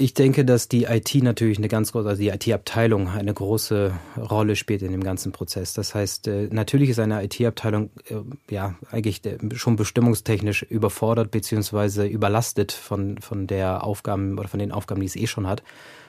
Ich 0.00 0.14
denke, 0.14 0.46
dass 0.46 0.66
die 0.66 0.84
IT 0.84 1.14
natürlich 1.16 1.58
eine 1.58 1.68
ganz 1.68 1.92
große, 1.92 2.08
also 2.08 2.22
die 2.22 2.30
IT-Abteilung 2.30 3.08
eine 3.08 3.34
große 3.34 3.92
Rolle 4.16 4.56
spielt 4.56 4.80
in 4.80 4.92
dem 4.92 5.04
ganzen 5.04 5.30
Prozess. 5.30 5.74
Das 5.74 5.94
heißt, 5.94 6.26
äh, 6.26 6.48
natürlich 6.50 6.88
ist 6.88 6.98
eine 6.98 7.22
IT-Abteilung 7.22 7.90
äh, 8.08 8.14
ja 8.48 8.76
eigentlich 8.90 9.22
äh, 9.26 9.36
schon 9.56 9.76
bestimmungstechnisch 9.76 10.62
überfordert 10.62 11.30
beziehungsweise 11.30 12.06
überlastet 12.06 12.72
von, 12.72 13.18
von 13.18 13.46
der 13.46 13.84
Aufgaben 13.84 14.38
oder 14.38 14.48
von 14.48 14.58
den 14.58 14.72
Aufgaben, 14.72 15.02
die 15.02 15.06
es 15.06 15.16
eh 15.16 15.26
schon 15.26 15.46
hat. 15.46 15.62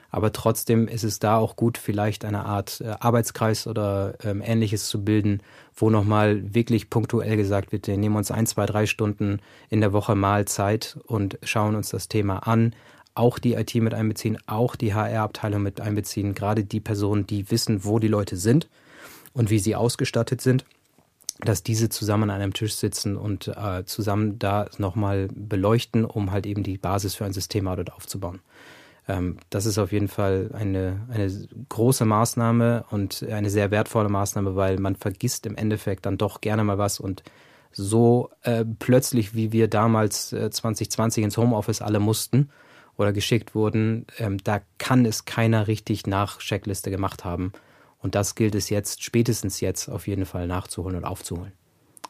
Aber 0.10 0.32
trotzdem 0.32 0.88
ist 0.88 1.04
es 1.04 1.20
da 1.20 1.36
auch 1.36 1.58
gut, 1.58 1.78
vielleicht 1.78 2.24
eine 2.24 2.46
Art 2.46 2.82
Arbeitskreis 3.00 3.68
oder 3.68 4.14
ähm, 4.24 4.42
ähnliches 4.42 4.88
zu 4.88 5.04
bilden, 5.04 5.42
wo 5.76 5.90
nochmal 5.90 6.54
wirklich 6.54 6.90
punktuell 6.90 7.36
gesagt 7.36 7.74
wird, 7.74 7.88
wir 7.88 7.98
nehmen 7.98 8.16
uns 8.16 8.32
ein, 8.32 8.46
zwei, 8.46 8.66
drei 8.66 8.86
Stunden 8.86 9.42
in 9.70 9.82
der 9.82 9.92
Woche 9.92 10.16
mal 10.16 10.46
Zeit 10.46 10.98
und 11.08 11.38
schauen 11.44 11.76
uns 11.76 11.90
das 11.90 12.08
Thema 12.08 12.48
an, 12.48 12.74
auch 13.14 13.40
die 13.40 13.54
IT 13.54 13.76
mit 13.76 13.94
einbeziehen, 13.94 14.38
auch 14.48 14.76
die 14.76 14.94
HR-Abteilung 14.94 15.62
mit 15.62 15.82
einbeziehen, 15.82 16.34
gerade 16.34 16.64
die 16.64 16.80
Personen, 16.80 17.28
die 17.28 17.52
wissen, 17.52 17.84
wo 17.84 18.00
die 18.00 18.08
Leute 18.08 18.38
sind 18.38 18.70
und 19.34 19.50
wie 19.50 19.60
sie 19.60 19.76
ausgestattet 19.76 20.42
sind, 20.42 20.66
dass 21.40 21.64
diese 21.64 21.90
zusammen 21.90 22.30
an 22.30 22.42
einem 22.42 22.54
Tisch 22.54 22.76
sitzen 22.76 23.18
und 23.18 23.48
äh, 23.48 23.84
zusammen 23.86 24.40
da 24.40 24.68
nochmal 24.78 25.28
beleuchten, 25.34 26.06
um 26.06 26.32
halt 26.32 26.46
eben 26.46 26.64
die 26.64 26.78
Basis 26.78 27.16
für 27.16 27.26
ein 27.26 27.34
Systemaudit 27.34 27.92
aufzubauen. 27.92 28.40
Ähm, 29.08 29.38
das 29.50 29.66
ist 29.66 29.78
auf 29.78 29.92
jeden 29.92 30.08
Fall 30.08 30.52
eine, 30.54 31.02
eine 31.10 31.32
große 31.70 32.06
Maßnahme 32.06 32.86
und 32.92 33.24
eine 33.24 33.50
sehr 33.50 33.72
wertvolle 33.72 34.10
Maßnahme, 34.10 34.56
weil 34.56 34.80
man 34.80 34.96
vergisst 34.96 35.46
im 35.46 35.56
Endeffekt 35.56 36.06
dann 36.06 36.18
doch 36.18 36.42
gerne 36.42 36.64
mal 36.64 36.78
was 36.78 37.00
und 37.00 37.24
so 37.72 38.30
äh, 38.44 38.66
plötzlich, 38.80 39.34
wie 39.34 39.52
wir 39.52 39.68
damals 39.68 40.34
äh, 40.34 40.50
2020 40.50 41.24
ins 41.24 41.38
Homeoffice 41.38 41.82
alle 41.82 42.00
mussten 42.00 42.50
oder 43.02 43.14
geschickt 43.14 43.56
wurden, 43.56 44.06
ähm, 44.18 44.38
da 44.44 44.62
kann 44.78 45.06
es 45.06 45.26
keiner 45.26 45.68
richtig 45.68 46.08
nach 46.08 46.40
Checkliste 46.40 46.92
gemacht 46.92 47.26
haben. 47.26 47.52
Und 48.00 48.16
das 48.16 48.36
gilt 48.36 48.56
es 48.56 48.70
jetzt, 48.70 49.04
spätestens 49.04 49.60
jetzt 49.62 49.90
auf 49.90 50.08
jeden 50.08 50.26
Fall 50.26 50.48
nachzuholen 50.48 50.98
und 50.98 51.06
aufzuholen. 51.06 51.52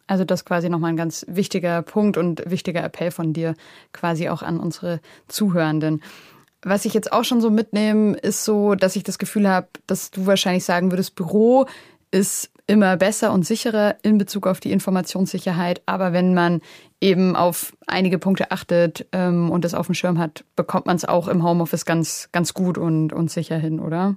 Also 0.07 0.25
das 0.25 0.45
quasi 0.45 0.69
nochmal 0.69 0.91
ein 0.91 0.97
ganz 0.97 1.25
wichtiger 1.29 1.81
Punkt 1.81 2.17
und 2.17 2.43
wichtiger 2.49 2.83
Appell 2.83 3.11
von 3.11 3.33
dir 3.33 3.55
quasi 3.93 4.29
auch 4.29 4.41
an 4.41 4.59
unsere 4.59 4.99
Zuhörenden. 5.27 6.03
Was 6.63 6.85
ich 6.85 6.93
jetzt 6.93 7.11
auch 7.11 7.23
schon 7.23 7.41
so 7.41 7.49
mitnehme, 7.49 8.17
ist 8.17 8.45
so, 8.45 8.75
dass 8.75 8.95
ich 8.95 9.03
das 9.03 9.17
Gefühl 9.17 9.49
habe, 9.49 9.67
dass 9.87 10.11
du 10.11 10.25
wahrscheinlich 10.25 10.65
sagen 10.65 10.91
würdest, 10.91 11.15
Büro 11.15 11.65
ist 12.11 12.51
immer 12.71 12.95
besser 12.95 13.33
und 13.33 13.45
sicherer 13.45 13.97
in 14.01 14.17
Bezug 14.17 14.47
auf 14.47 14.61
die 14.61 14.71
Informationssicherheit. 14.71 15.81
Aber 15.85 16.13
wenn 16.13 16.33
man 16.33 16.61
eben 17.01 17.35
auf 17.35 17.73
einige 17.85 18.17
Punkte 18.17 18.49
achtet 18.51 19.05
ähm, 19.11 19.51
und 19.51 19.65
das 19.65 19.73
auf 19.73 19.87
dem 19.87 19.95
Schirm 19.95 20.17
hat, 20.17 20.45
bekommt 20.55 20.85
man 20.85 20.95
es 20.95 21.03
auch 21.03 21.27
im 21.27 21.43
Homeoffice 21.43 21.83
ganz, 21.85 22.29
ganz 22.31 22.53
gut 22.53 22.77
und, 22.77 23.11
und 23.11 23.29
sicher 23.29 23.57
hin, 23.57 23.81
oder? 23.81 24.15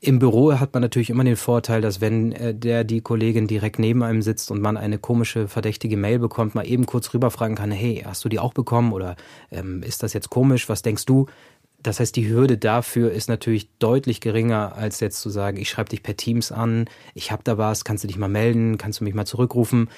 Im 0.00 0.18
Büro 0.18 0.52
hat 0.60 0.74
man 0.74 0.82
natürlich 0.82 1.10
immer 1.10 1.24
den 1.24 1.36
Vorteil, 1.36 1.80
dass 1.80 2.00
wenn 2.00 2.32
äh, 2.32 2.54
der 2.54 2.84
die 2.84 3.00
Kollegin 3.00 3.46
direkt 3.46 3.78
neben 3.78 4.02
einem 4.02 4.22
sitzt 4.22 4.50
und 4.50 4.60
man 4.60 4.76
eine 4.76 4.98
komische, 4.98 5.48
verdächtige 5.48 5.96
Mail 5.96 6.18
bekommt, 6.18 6.54
mal 6.54 6.66
eben 6.66 6.86
kurz 6.86 7.12
rüberfragen 7.14 7.56
kann, 7.56 7.70
hey, 7.70 8.02
hast 8.04 8.24
du 8.24 8.28
die 8.28 8.38
auch 8.38 8.52
bekommen 8.52 8.92
oder 8.92 9.16
ähm, 9.50 9.82
ist 9.82 10.02
das 10.02 10.12
jetzt 10.12 10.30
komisch, 10.30 10.68
was 10.68 10.82
denkst 10.82 11.06
du? 11.06 11.26
Das 11.82 11.98
heißt, 11.98 12.14
die 12.14 12.28
Hürde 12.28 12.58
dafür 12.58 13.10
ist 13.10 13.28
natürlich 13.28 13.68
deutlich 13.78 14.20
geringer, 14.20 14.76
als 14.76 15.00
jetzt 15.00 15.20
zu 15.20 15.30
sagen, 15.30 15.56
ich 15.56 15.68
schreibe 15.68 15.90
dich 15.90 16.02
per 16.02 16.16
Teams 16.16 16.52
an, 16.52 16.86
ich 17.14 17.32
habe 17.32 17.42
da 17.42 17.58
was, 17.58 17.84
kannst 17.84 18.04
du 18.04 18.08
dich 18.08 18.18
mal 18.18 18.28
melden, 18.28 18.78
kannst 18.78 19.00
du 19.00 19.04
mich 19.04 19.14
mal 19.14 19.26
zurückrufen. 19.26 19.88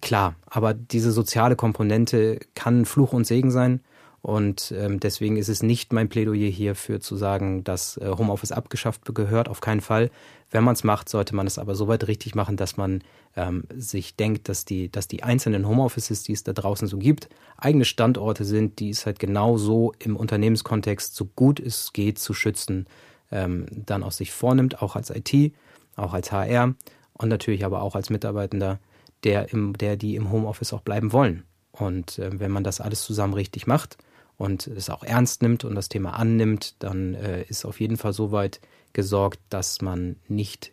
Klar, 0.00 0.34
aber 0.46 0.74
diese 0.74 1.12
soziale 1.12 1.56
Komponente 1.56 2.40
kann 2.54 2.84
Fluch 2.84 3.12
und 3.12 3.26
Segen 3.26 3.50
sein. 3.50 3.80
Und 4.24 4.72
ähm, 4.74 5.00
deswegen 5.00 5.36
ist 5.36 5.50
es 5.50 5.62
nicht 5.62 5.92
mein 5.92 6.08
Plädoyer 6.08 6.48
hierfür 6.48 6.98
zu 6.98 7.14
sagen, 7.14 7.62
dass 7.62 7.98
äh, 7.98 8.08
Homeoffice 8.08 8.52
abgeschafft 8.52 9.14
gehört, 9.14 9.50
auf 9.50 9.60
keinen 9.60 9.82
Fall. 9.82 10.10
Wenn 10.50 10.64
man 10.64 10.72
es 10.72 10.82
macht, 10.82 11.10
sollte 11.10 11.36
man 11.36 11.46
es 11.46 11.58
aber 11.58 11.74
so 11.74 11.88
weit 11.88 12.08
richtig 12.08 12.34
machen, 12.34 12.56
dass 12.56 12.78
man 12.78 13.04
ähm, 13.36 13.64
sich 13.76 14.16
denkt, 14.16 14.48
dass 14.48 14.64
die, 14.64 14.90
dass 14.90 15.08
die 15.08 15.24
einzelnen 15.24 15.68
Homeoffices, 15.68 16.22
die 16.22 16.32
es 16.32 16.42
da 16.42 16.54
draußen 16.54 16.88
so 16.88 16.96
gibt, 16.96 17.28
eigene 17.58 17.84
Standorte 17.84 18.46
sind, 18.46 18.78
die 18.78 18.88
es 18.88 19.04
halt 19.04 19.18
genau 19.18 19.58
so 19.58 19.92
im 19.98 20.16
Unternehmenskontext 20.16 21.14
so 21.14 21.26
gut 21.26 21.60
es 21.60 21.92
geht 21.92 22.18
zu 22.18 22.32
schützen, 22.32 22.86
ähm, 23.30 23.66
dann 23.70 24.02
aus 24.02 24.16
sich 24.16 24.32
vornimmt, 24.32 24.80
auch 24.80 24.96
als 24.96 25.10
IT, 25.10 25.52
auch 25.96 26.14
als 26.14 26.32
HR 26.32 26.74
und 27.12 27.28
natürlich 27.28 27.66
aber 27.66 27.82
auch 27.82 27.94
als 27.94 28.08
Mitarbeitender, 28.08 28.78
der, 29.22 29.52
im, 29.52 29.76
der 29.76 29.98
die 29.98 30.16
im 30.16 30.32
Homeoffice 30.32 30.72
auch 30.72 30.80
bleiben 30.80 31.12
wollen. 31.12 31.42
Und 31.72 32.18
äh, 32.18 32.30
wenn 32.40 32.52
man 32.52 32.64
das 32.64 32.80
alles 32.80 33.02
zusammen 33.02 33.34
richtig 33.34 33.66
macht, 33.66 33.98
und 34.36 34.66
es 34.66 34.90
auch 34.90 35.02
ernst 35.02 35.42
nimmt 35.42 35.64
und 35.64 35.74
das 35.74 35.88
Thema 35.88 36.10
annimmt, 36.14 36.82
dann 36.82 37.14
äh, 37.14 37.42
ist 37.42 37.64
auf 37.64 37.80
jeden 37.80 37.96
Fall 37.96 38.12
so 38.12 38.32
weit 38.32 38.60
gesorgt, 38.92 39.40
dass 39.48 39.80
man 39.80 40.16
nicht 40.28 40.72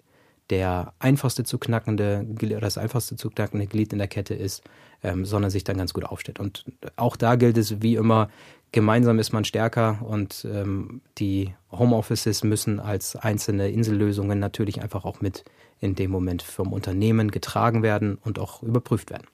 der 0.50 0.94
einfachste 1.00 1.44
zu 1.44 1.58
knackende 1.58 2.26
das 2.60 2.78
einfachste 2.78 3.16
zu 3.16 3.30
knackende 3.30 3.68
Glied 3.68 3.94
in 3.94 4.00
der 4.00 4.08
Kette 4.08 4.34
ist, 4.34 4.64
ähm, 5.02 5.26
sondern 5.26 5.50
sich 5.50 5.64
dann 5.64 5.78
ganz 5.78 5.94
gut 5.94 6.06
aufstellt. 6.06 6.40
Und 6.40 6.66
auch 6.98 7.16
da 7.16 7.36
gilt 7.36 7.58
es 7.58 7.82
wie 7.82 7.96
immer, 7.96 8.30
gemeinsam 8.72 9.20
ist 9.20 9.32
man 9.32 9.46
stärker 9.46 10.00
und 10.02 10.46
ähm, 10.52 11.02
die 11.18 11.54
Homeoffices 11.72 12.44
müssen 12.44 12.80
als 12.80 13.16
einzelne 13.16 13.70
Insellösungen 13.70 14.40
natürlich 14.40 14.82
einfach 14.82 15.06
auch 15.06 15.22
mit 15.22 15.46
in 15.80 15.96
dem 15.96 16.12
Moment 16.12 16.42
vom 16.42 16.74
Unternehmen 16.74 17.32
getragen 17.32 17.82
werden 17.82 18.18
und 18.24 18.38
auch 18.38 18.62
überprüft 18.62 19.10
werden. 19.10 19.28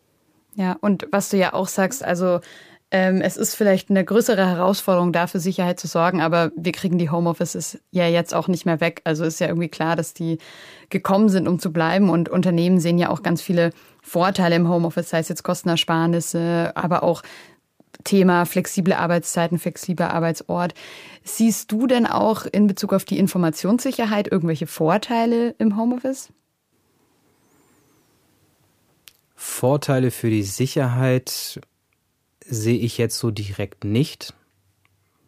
Ja, 0.55 0.75
und 0.81 1.07
was 1.11 1.29
du 1.29 1.37
ja 1.37 1.53
auch 1.53 1.67
sagst, 1.67 2.03
also 2.03 2.39
ähm, 2.89 3.21
es 3.21 3.35
ist 3.35 3.55
vielleicht 3.55 3.89
eine 3.89 4.05
größere 4.05 4.47
Herausforderung, 4.47 5.11
da 5.11 5.27
für 5.27 5.39
Sicherheit 5.39 5.79
zu 5.79 5.87
sorgen, 5.87 6.21
aber 6.21 6.51
wir 6.55 6.71
kriegen 6.71 6.97
die 6.97 7.09
Homeoffices 7.09 7.79
ja 7.91 8.07
jetzt 8.07 8.33
auch 8.33 8.47
nicht 8.47 8.65
mehr 8.65 8.79
weg. 8.79 9.01
Also 9.03 9.25
ist 9.25 9.39
ja 9.39 9.47
irgendwie 9.47 9.67
klar, 9.67 9.97
dass 9.97 10.13
die 10.13 10.37
gekommen 10.89 11.27
sind, 11.27 11.49
um 11.49 11.59
zu 11.59 11.73
bleiben. 11.73 12.09
Und 12.09 12.29
Unternehmen 12.29 12.79
sehen 12.79 12.97
ja 12.97 13.09
auch 13.09 13.23
ganz 13.23 13.41
viele 13.41 13.71
Vorteile 14.01 14.55
im 14.55 14.69
Homeoffice, 14.69 15.09
sei 15.09 15.19
es 15.19 15.27
jetzt 15.27 15.43
Kostenersparnisse, 15.43 16.71
aber 16.75 17.03
auch 17.03 17.23
Thema 18.05 18.45
flexible 18.45 18.93
Arbeitszeiten, 18.93 19.59
flexibler 19.59 20.13
Arbeitsort. 20.13 20.73
Siehst 21.23 21.71
du 21.73 21.87
denn 21.87 22.05
auch 22.05 22.45
in 22.45 22.67
Bezug 22.67 22.93
auf 22.93 23.03
die 23.03 23.19
Informationssicherheit 23.19 24.31
irgendwelche 24.31 24.67
Vorteile 24.67 25.55
im 25.57 25.75
Homeoffice? 25.75 26.29
Vorteile 29.35 30.09
für 30.09 30.29
die 30.29 30.43
Sicherheit 30.43 31.59
sehe 32.49 32.77
ich 32.77 32.97
jetzt 32.97 33.17
so 33.17 33.31
direkt 33.31 33.83
nicht, 33.83 34.33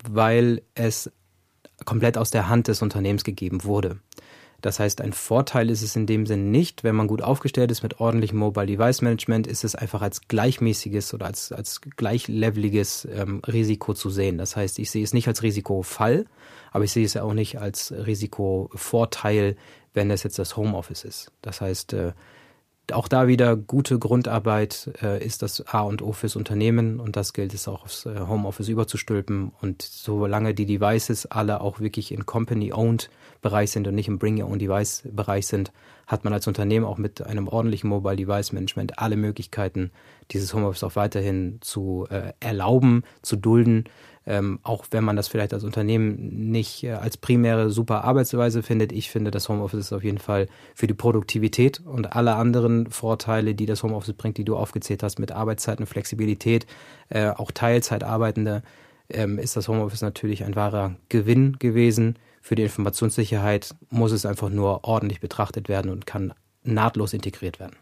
weil 0.08 0.62
es 0.76 1.12
komplett 1.86 2.18
aus 2.18 2.32
der 2.32 2.50
Hand 2.50 2.68
des 2.68 2.82
Unternehmens 2.82 3.24
gegeben 3.24 3.64
wurde. 3.64 4.00
Das 4.62 4.80
heißt, 4.80 5.00
ein 5.00 5.14
Vorteil 5.14 5.70
ist 5.70 5.82
es 5.82 5.96
in 5.96 6.06
dem 6.06 6.26
Sinn 6.26 6.52
nicht. 6.52 6.84
Wenn 6.84 6.96
man 6.96 7.08
gut 7.08 7.22
aufgestellt 7.22 7.72
ist 7.72 7.82
mit 7.82 8.02
ordentlichem 8.02 8.38
Mobile 8.38 8.66
Device 8.66 9.02
Management, 9.02 9.48
ist 9.48 9.64
es 9.64 9.76
einfach 9.76 10.02
als 10.02 10.28
gleichmäßiges 10.28 11.14
oder 11.14 11.28
als, 11.28 11.54
als 11.54 11.80
gleichleveliges 11.82 13.08
ähm, 13.14 13.42
Risiko 13.48 13.94
zu 13.94 14.10
sehen. 14.10 14.38
Das 14.38 14.58
heißt, 14.58 14.80
ich 14.80 14.92
sehe 14.92 15.04
es 15.04 15.14
nicht 15.14 15.30
als 15.30 15.44
Risikofall, 15.44 16.26
aber 16.72 16.84
ich 16.84 16.92
sehe 16.92 17.06
es 17.06 17.16
auch 17.16 17.34
nicht 17.34 17.60
als 17.60 17.94
Risikovorteil, 17.94 19.56
wenn 19.94 20.12
es 20.12 20.24
jetzt 20.24 20.40
das 20.40 20.58
Homeoffice 20.58 21.06
ist. 21.06 21.32
Das 21.42 21.62
heißt, 21.62 21.94
äh, 21.94 22.12
auch 22.94 23.08
da 23.08 23.28
wieder 23.28 23.56
gute 23.56 24.00
Grundarbeit 24.00 24.92
äh, 25.02 25.24
ist 25.24 25.42
das 25.42 25.66
A 25.68 25.82
und 25.82 26.02
O 26.02 26.12
fürs 26.12 26.36
Unternehmen 26.36 27.00
und 27.00 27.16
das 27.16 27.34
gilt 27.34 27.54
es 27.54 27.68
auch 27.68 27.84
aufs 27.84 28.06
äh, 28.06 28.20
Homeoffice 28.28 28.68
überzustülpen. 28.68 29.52
Und 29.62 29.82
solange 29.82 30.54
die 30.54 30.66
Devices 30.66 31.26
alle 31.26 31.62
auch 31.62 31.80
wirklich 31.80 32.12
in 32.12 32.26
Company-owned 32.26 33.10
Bereich 33.42 33.72
sind 33.72 33.88
und 33.88 33.96
nicht 33.96 34.08
im 34.08 34.20
Bring 34.20 34.42
Your 34.42 34.50
Own 34.50 34.60
Device 34.60 35.04
Bereich 35.12 35.48
sind, 35.48 35.72
hat 36.08 36.24
man 36.24 36.34
als 36.34 36.48
Unternehmen 36.48 36.86
auch 36.86 36.98
mit 36.98 37.26
einem 37.26 37.48
ordentlichen 37.48 37.90
Mobile 37.90 38.16
Device 38.16 38.52
Management 38.52 39.00
alle 39.00 39.16
Möglichkeiten, 39.16 39.92
dieses 40.32 40.54
Homeoffice 40.54 40.84
auch 40.84 40.96
weiterhin 40.96 41.60
zu 41.62 42.08
äh, 42.10 42.34
erlauben, 42.40 43.04
zu 43.22 43.36
dulden 43.36 43.86
ähm, 44.30 44.60
auch 44.62 44.86
wenn 44.92 45.04
man 45.04 45.16
das 45.16 45.28
vielleicht 45.28 45.54
als 45.54 45.64
Unternehmen 45.64 46.52
nicht 46.52 46.84
äh, 46.84 46.92
als 46.92 47.18
primäre 47.18 47.72
super 47.72 48.04
Arbeitsweise 48.04 48.62
findet. 48.62 48.92
Ich 48.92 49.10
finde, 49.10 49.32
das 49.32 49.50
Homeoffice 49.50 49.80
ist 49.80 49.94
auf 49.94 50.04
jeden 50.04 50.20
Fall 50.20 50.46
für 50.76 50.86
die 50.86 50.94
Produktivität 50.94 51.82
und 51.84 52.16
alle 52.16 52.36
anderen 52.36 52.92
Vorteile, 52.92 53.56
die 53.56 53.66
das 53.66 53.82
Homeoffice 53.82 54.14
bringt, 54.14 54.38
die 54.38 54.46
du 54.46 54.56
aufgezählt 54.56 55.02
hast, 55.02 55.18
mit 55.18 55.32
Arbeitszeiten, 55.32 55.88
Flexibilität, 55.88 56.68
äh, 57.10 57.30
auch 57.30 57.50
Teilzeitarbeitende, 57.50 58.62
ähm, 59.10 59.40
ist 59.40 59.58
das 59.58 59.68
Homeoffice 59.68 60.02
natürlich 60.02 60.44
ein 60.44 60.56
wahrer 60.56 60.96
Gewinn 61.10 61.58
gewesen. 61.58 62.16
Für 62.42 62.56
die 62.56 62.64
Informationssicherheit 62.64 63.76
muss 63.90 64.12
es 64.12 64.26
einfach 64.26 64.50
nur 64.50 64.84
ordentlich 64.84 65.20
betrachtet 65.20 65.70
werden 65.70 65.92
und 65.92 66.06
kann 66.06 66.34
nahtlos 66.64 67.14
integriert 67.14 67.60
werden. 67.60 67.76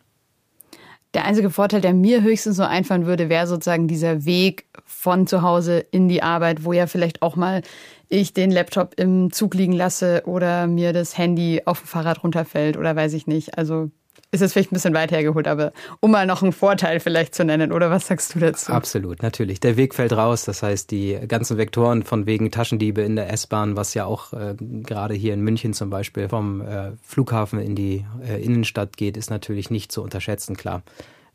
Der 1.14 1.26
einzige 1.26 1.50
Vorteil, 1.50 1.82
der 1.82 1.94
mir 1.94 2.22
höchstens 2.22 2.58
so 2.58 2.64
einfallen 2.64 3.06
würde, 3.06 3.30
wäre 3.30 3.48
sozusagen 3.48 3.88
dieser 3.88 4.26
Weg 4.26 4.66
von 4.86 5.26
zu 5.26 5.42
Hause 5.42 5.80
in 5.80 6.10
die 6.10 6.22
Arbeit, 6.22 6.64
wo 6.64 6.74
ja 6.74 6.86
vielleicht 6.86 7.22
auch 7.22 7.36
mal 7.36 7.62
ich 8.10 8.34
den 8.34 8.52
Laptop 8.52 8.94
im 8.98 9.32
Zug 9.32 9.54
liegen 9.54 9.74
lasse 9.74 10.24
oder 10.26 10.68
mir 10.68 10.94
das 10.94 11.18
Handy 11.18 11.62
auf 11.66 11.80
dem 11.80 11.88
Fahrrad 11.88 12.24
runterfällt 12.24 12.78
oder 12.78 12.96
weiß 12.96 13.14
ich 13.14 13.26
nicht. 13.26 13.58
Also 13.58 13.90
ist 14.32 14.42
es 14.42 14.54
vielleicht 14.54 14.72
ein 14.72 14.76
bisschen 14.76 14.94
weit 14.94 15.12
hergeholt, 15.12 15.48
aber 15.48 15.72
um 16.00 16.12
mal 16.12 16.26
noch 16.26 16.44
einen 16.44 16.52
Vorteil 16.52 17.00
vielleicht 17.00 17.36
zu 17.36 17.46
nennen, 17.46 17.72
oder 17.72 17.90
was 17.90 18.08
sagst 18.08 18.36
du 18.36 18.40
dazu? 18.40 18.72
Absolut, 18.72 19.22
natürlich. 19.22 19.60
Der 19.60 19.78
Weg 19.78 19.96
fällt 19.96 20.14
raus, 20.14 20.46
das 20.46 20.64
heißt, 20.64 20.92
die 20.92 21.18
ganzen 21.28 21.58
Vektoren 21.58 22.04
von 22.04 22.26
wegen 22.26 22.52
Taschendiebe 22.52 23.02
in 23.02 23.16
der 23.16 23.32
S-Bahn, 23.32 23.76
was 23.76 23.94
ja 23.94 24.06
auch 24.06 24.34
äh, 24.34 24.56
gerade 24.58 25.14
hier 25.14 25.34
in 25.34 25.42
München 25.42 25.74
zum 25.74 25.90
Beispiel 25.90 26.30
vom 26.30 26.62
äh, 26.62 26.92
Flughafen 27.04 27.60
in 27.60 27.76
die 27.76 28.06
äh, 28.28 28.42
Innenstadt 28.44 28.98
geht, 28.98 29.18
ist 29.18 29.30
natürlich 29.30 29.70
nicht 29.70 29.92
zu 29.92 30.04
unterschätzen, 30.04 30.58
klar. 30.58 30.84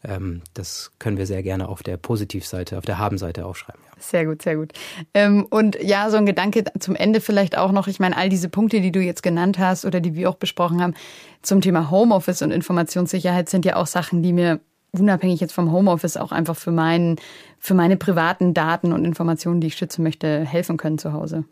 Ähm, 0.05 0.43
das 0.55 0.93
können 0.99 1.17
wir 1.17 1.27
sehr 1.27 1.43
gerne 1.43 1.69
auf 1.69 1.83
der 1.83 1.97
Positivseite, 1.97 2.79
auf 2.79 2.85
der 2.85 2.99
Habenseite 2.99 3.47
aufschreiben. 3.47 3.81
Ja. 3.87 3.92
Sehr 4.03 4.27
gut, 4.27 4.43
sehr 4.43 4.57
gut. 4.57 4.73
Ähm, 5.15 5.47
und 5.49 5.79
ja, 5.81 6.11
so 6.11 6.17
ein 6.17 6.27
Gedanke 6.27 6.65
zum 6.79 6.97
Ende 6.97 7.21
vielleicht 7.21 7.57
auch 7.57 7.71
noch. 7.73 7.87
Ich 7.87 8.01
meine, 8.01 8.17
all 8.17 8.29
diese 8.29 8.49
Punkte, 8.49 8.81
die 8.81 8.91
du 8.91 9.01
jetzt 9.01 9.23
genannt 9.23 9.59
hast 9.59 9.85
oder 9.85 10.01
die 10.01 10.15
wir 10.15 10.29
auch 10.29 10.35
besprochen 10.35 10.83
haben 10.83 10.95
zum 11.41 11.61
Thema 11.61 11.91
Homeoffice 11.91 12.43
und 12.43 12.51
Informationssicherheit 12.51 13.49
sind 13.49 13.65
ja 13.65 13.77
auch 13.77 13.87
Sachen, 13.87 14.23
die 14.23 14.33
mir 14.33 14.61
unabhängig 14.93 15.41
jetzt 15.41 15.53
vom 15.53 15.73
Homeoffice 15.73 16.17
auch 16.17 16.33
einfach 16.33 16.57
für 16.57 16.73
meinen, 16.73 17.17
für 17.59 17.75
meine 17.75 17.97
privaten 17.97 18.55
Daten 18.55 18.93
und 18.93 19.05
Informationen, 19.05 19.61
die 19.61 19.69
ich 19.69 19.77
schützen 19.77 20.03
möchte, 20.03 20.45
helfen 20.45 20.77
können 20.77 20.99
zu 20.99 21.13
Hause. 21.13 21.45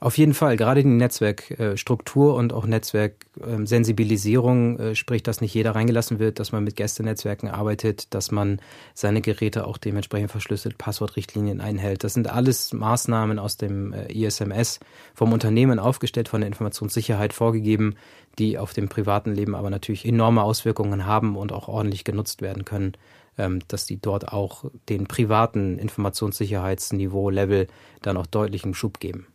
Auf 0.00 0.16
jeden 0.16 0.32
Fall, 0.32 0.56
gerade 0.56 0.84
die 0.84 0.88
Netzwerkstruktur 0.88 2.36
und 2.36 2.52
auch 2.52 2.66
Netzwerksensibilisierung, 2.66 4.78
äh, 4.78 4.94
sprich, 4.94 5.24
dass 5.24 5.40
nicht 5.40 5.54
jeder 5.54 5.74
reingelassen 5.74 6.20
wird, 6.20 6.38
dass 6.38 6.52
man 6.52 6.62
mit 6.62 6.76
Gästenetzwerken 6.76 7.48
arbeitet, 7.48 8.14
dass 8.14 8.30
man 8.30 8.60
seine 8.94 9.22
Geräte 9.22 9.66
auch 9.66 9.76
dementsprechend 9.76 10.30
verschlüsselt, 10.30 10.78
Passwortrichtlinien 10.78 11.60
einhält. 11.60 12.04
Das 12.04 12.14
sind 12.14 12.30
alles 12.30 12.72
Maßnahmen 12.72 13.40
aus 13.40 13.56
dem 13.56 13.92
äh, 13.92 14.06
ISMS 14.12 14.78
vom 15.14 15.32
Unternehmen 15.32 15.80
aufgestellt, 15.80 16.28
von 16.28 16.42
der 16.42 16.48
Informationssicherheit 16.48 17.32
vorgegeben, 17.32 17.96
die 18.38 18.56
auf 18.56 18.74
dem 18.74 18.88
privaten 18.88 19.34
Leben 19.34 19.56
aber 19.56 19.68
natürlich 19.68 20.06
enorme 20.06 20.44
Auswirkungen 20.44 21.06
haben 21.06 21.36
und 21.36 21.52
auch 21.52 21.66
ordentlich 21.66 22.04
genutzt 22.04 22.40
werden 22.40 22.64
können 22.64 22.92
ähm, 23.36 23.60
dass 23.68 23.86
die 23.86 24.00
dort 24.00 24.32
auch 24.32 24.64
den 24.88 25.06
privaten 25.06 25.78
Informationssicherheitsniveau, 25.78 27.30
Level 27.30 27.66
dann 28.02 28.16
auch 28.16 28.26
deutlichen 28.26 28.74
Schub 28.74 29.00
geben. 29.00 29.26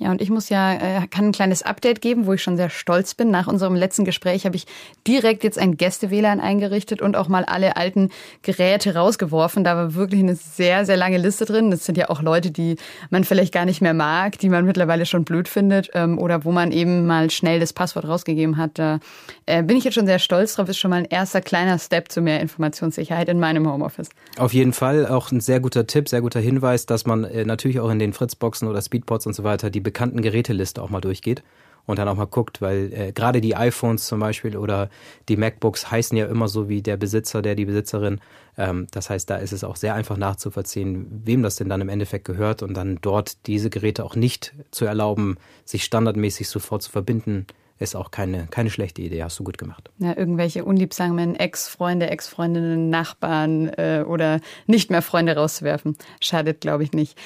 Ja, 0.00 0.12
und 0.12 0.22
ich 0.22 0.30
muss 0.30 0.48
ja, 0.48 0.74
äh, 0.74 1.06
kann 1.08 1.26
ein 1.26 1.32
kleines 1.32 1.64
Update 1.64 2.00
geben, 2.00 2.26
wo 2.26 2.32
ich 2.32 2.42
schon 2.42 2.56
sehr 2.56 2.70
stolz 2.70 3.14
bin. 3.14 3.32
Nach 3.32 3.48
unserem 3.48 3.74
letzten 3.74 4.04
Gespräch 4.04 4.46
habe 4.46 4.54
ich 4.54 4.64
direkt 5.08 5.42
jetzt 5.42 5.58
ein 5.58 5.76
Gäste-WLAN 5.76 6.38
eingerichtet 6.38 7.02
und 7.02 7.16
auch 7.16 7.26
mal 7.26 7.44
alle 7.44 7.76
alten 7.76 8.10
Geräte 8.42 8.94
rausgeworfen. 8.94 9.64
Da 9.64 9.74
war 9.74 9.94
wirklich 9.94 10.20
eine 10.20 10.36
sehr, 10.36 10.86
sehr 10.86 10.96
lange 10.96 11.18
Liste 11.18 11.46
drin. 11.46 11.72
Das 11.72 11.84
sind 11.84 11.98
ja 11.98 12.10
auch 12.10 12.22
Leute, 12.22 12.52
die 12.52 12.76
man 13.10 13.24
vielleicht 13.24 13.52
gar 13.52 13.64
nicht 13.64 13.80
mehr 13.80 13.92
mag, 13.92 14.38
die 14.38 14.48
man 14.48 14.64
mittlerweile 14.64 15.04
schon 15.04 15.24
blöd 15.24 15.48
findet 15.48 15.90
ähm, 15.94 16.16
oder 16.16 16.44
wo 16.44 16.52
man 16.52 16.70
eben 16.70 17.06
mal 17.06 17.28
schnell 17.30 17.58
das 17.58 17.72
Passwort 17.72 18.06
rausgegeben 18.06 18.56
hat. 18.56 18.78
Da 18.78 19.00
äh, 19.46 19.64
bin 19.64 19.76
ich 19.76 19.82
jetzt 19.82 19.94
schon 19.94 20.06
sehr 20.06 20.20
stolz 20.20 20.54
drauf. 20.54 20.68
Ist 20.68 20.78
schon 20.78 20.90
mal 20.90 20.98
ein 20.98 21.06
erster 21.06 21.40
kleiner 21.40 21.76
Step 21.80 22.12
zu 22.12 22.20
mehr 22.20 22.40
Informationssicherheit 22.40 23.28
in 23.28 23.40
meinem 23.40 23.68
Homeoffice. 23.68 24.10
Auf 24.36 24.54
jeden 24.54 24.72
Fall 24.72 25.08
auch 25.08 25.32
ein 25.32 25.40
sehr 25.40 25.58
guter 25.58 25.88
Tipp, 25.88 26.08
sehr 26.08 26.20
guter 26.20 26.38
Hinweis, 26.38 26.86
dass 26.86 27.04
man 27.04 27.24
äh, 27.24 27.44
natürlich 27.44 27.80
auch 27.80 27.90
in 27.90 27.98
den 27.98 28.12
Fritzboxen 28.12 28.68
oder 28.68 28.80
Speedpots 28.80 29.26
und 29.26 29.32
so 29.32 29.42
weiter 29.42 29.70
die 29.70 29.87
bekannten 29.88 30.20
Geräteliste 30.20 30.82
auch 30.82 30.90
mal 30.90 31.00
durchgeht 31.00 31.42
und 31.86 31.98
dann 31.98 32.08
auch 32.08 32.16
mal 32.16 32.26
guckt, 32.26 32.60
weil 32.60 32.92
äh, 32.92 33.12
gerade 33.12 33.40
die 33.40 33.56
iPhones 33.56 34.06
zum 34.06 34.20
Beispiel 34.20 34.58
oder 34.58 34.90
die 35.30 35.38
MacBooks 35.38 35.90
heißen 35.90 36.18
ja 36.18 36.26
immer 36.26 36.46
so 36.46 36.68
wie 36.68 36.82
der 36.82 36.98
Besitzer, 36.98 37.40
der 37.40 37.54
die 37.54 37.64
Besitzerin. 37.64 38.20
Ähm, 38.58 38.86
das 38.90 39.08
heißt, 39.08 39.30
da 39.30 39.36
ist 39.36 39.52
es 39.52 39.64
auch 39.64 39.76
sehr 39.76 39.94
einfach 39.94 40.18
nachzuvollziehen, 40.18 41.22
wem 41.24 41.42
das 41.42 41.56
denn 41.56 41.70
dann 41.70 41.80
im 41.80 41.88
Endeffekt 41.88 42.26
gehört 42.26 42.62
und 42.62 42.74
dann 42.74 42.98
dort 43.00 43.46
diese 43.46 43.70
Geräte 43.70 44.04
auch 44.04 44.16
nicht 44.16 44.52
zu 44.70 44.84
erlauben, 44.84 45.38
sich 45.64 45.82
standardmäßig 45.82 46.48
sofort 46.48 46.82
zu 46.82 46.90
verbinden 46.90 47.46
ist 47.78 47.94
auch 47.94 48.10
keine, 48.10 48.46
keine 48.48 48.70
schlechte 48.70 49.02
Idee, 49.02 49.22
hast 49.22 49.38
du 49.38 49.44
gut 49.44 49.58
gemacht. 49.58 49.90
Ja, 49.98 50.16
irgendwelche 50.16 50.64
unliebsamen 50.64 51.36
Ex-Freunde, 51.36 52.10
Ex-Freundinnen, 52.10 52.90
Nachbarn 52.90 53.68
äh, 53.68 54.04
oder 54.06 54.40
nicht 54.66 54.90
mehr 54.90 55.02
Freunde 55.02 55.36
rauszuwerfen. 55.36 55.96
Schadet, 56.20 56.60
glaube 56.60 56.84
ich, 56.84 56.92
nicht. 56.92 57.18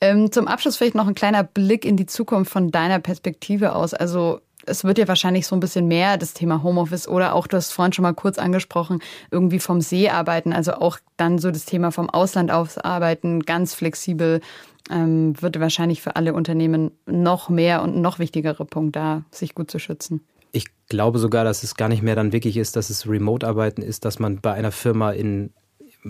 Ähm, 0.00 0.32
zum 0.32 0.48
Abschluss 0.48 0.76
vielleicht 0.76 0.94
noch 0.94 1.06
ein 1.06 1.14
kleiner 1.14 1.44
Blick 1.44 1.84
in 1.84 1.96
die 1.96 2.06
Zukunft 2.06 2.50
von 2.50 2.70
deiner 2.70 2.98
Perspektive 2.98 3.74
aus. 3.74 3.94
Also 3.94 4.40
es 4.66 4.84
wird 4.84 4.98
ja 4.98 5.08
wahrscheinlich 5.08 5.46
so 5.46 5.56
ein 5.56 5.60
bisschen 5.60 5.88
mehr 5.88 6.16
das 6.16 6.34
Thema 6.34 6.62
Homeoffice 6.62 7.08
oder 7.08 7.34
auch, 7.34 7.46
du 7.46 7.56
hast 7.56 7.72
vorhin 7.72 7.92
schon 7.92 8.02
mal 8.02 8.14
kurz 8.14 8.38
angesprochen, 8.38 9.00
irgendwie 9.30 9.58
vom 9.58 9.80
See 9.80 10.08
arbeiten, 10.08 10.52
also 10.52 10.74
auch 10.74 10.98
dann 11.16 11.38
so 11.38 11.50
das 11.50 11.64
Thema 11.64 11.92
vom 11.92 12.10
Ausland 12.10 12.50
aus 12.50 12.78
arbeiten, 12.78 13.40
ganz 13.40 13.74
flexibel 13.74 14.40
ähm, 14.90 15.40
wird 15.40 15.60
wahrscheinlich 15.60 16.02
für 16.02 16.16
alle 16.16 16.34
Unternehmen 16.34 16.90
noch 17.06 17.48
mehr 17.48 17.82
und 17.82 18.00
noch 18.00 18.18
wichtigere 18.18 18.64
Punkt 18.64 18.96
da, 18.96 19.24
sich 19.30 19.54
gut 19.54 19.70
zu 19.70 19.78
schützen. 19.78 20.20
Ich 20.52 20.66
glaube 20.88 21.18
sogar, 21.18 21.44
dass 21.44 21.62
es 21.62 21.76
gar 21.76 21.88
nicht 21.88 22.02
mehr 22.02 22.16
dann 22.16 22.32
wirklich 22.32 22.56
ist, 22.56 22.76
dass 22.76 22.90
es 22.90 23.08
Remote-Arbeiten 23.08 23.82
ist, 23.82 24.04
dass 24.04 24.18
man 24.18 24.40
bei 24.40 24.52
einer 24.52 24.72
Firma 24.72 25.12
in 25.12 25.52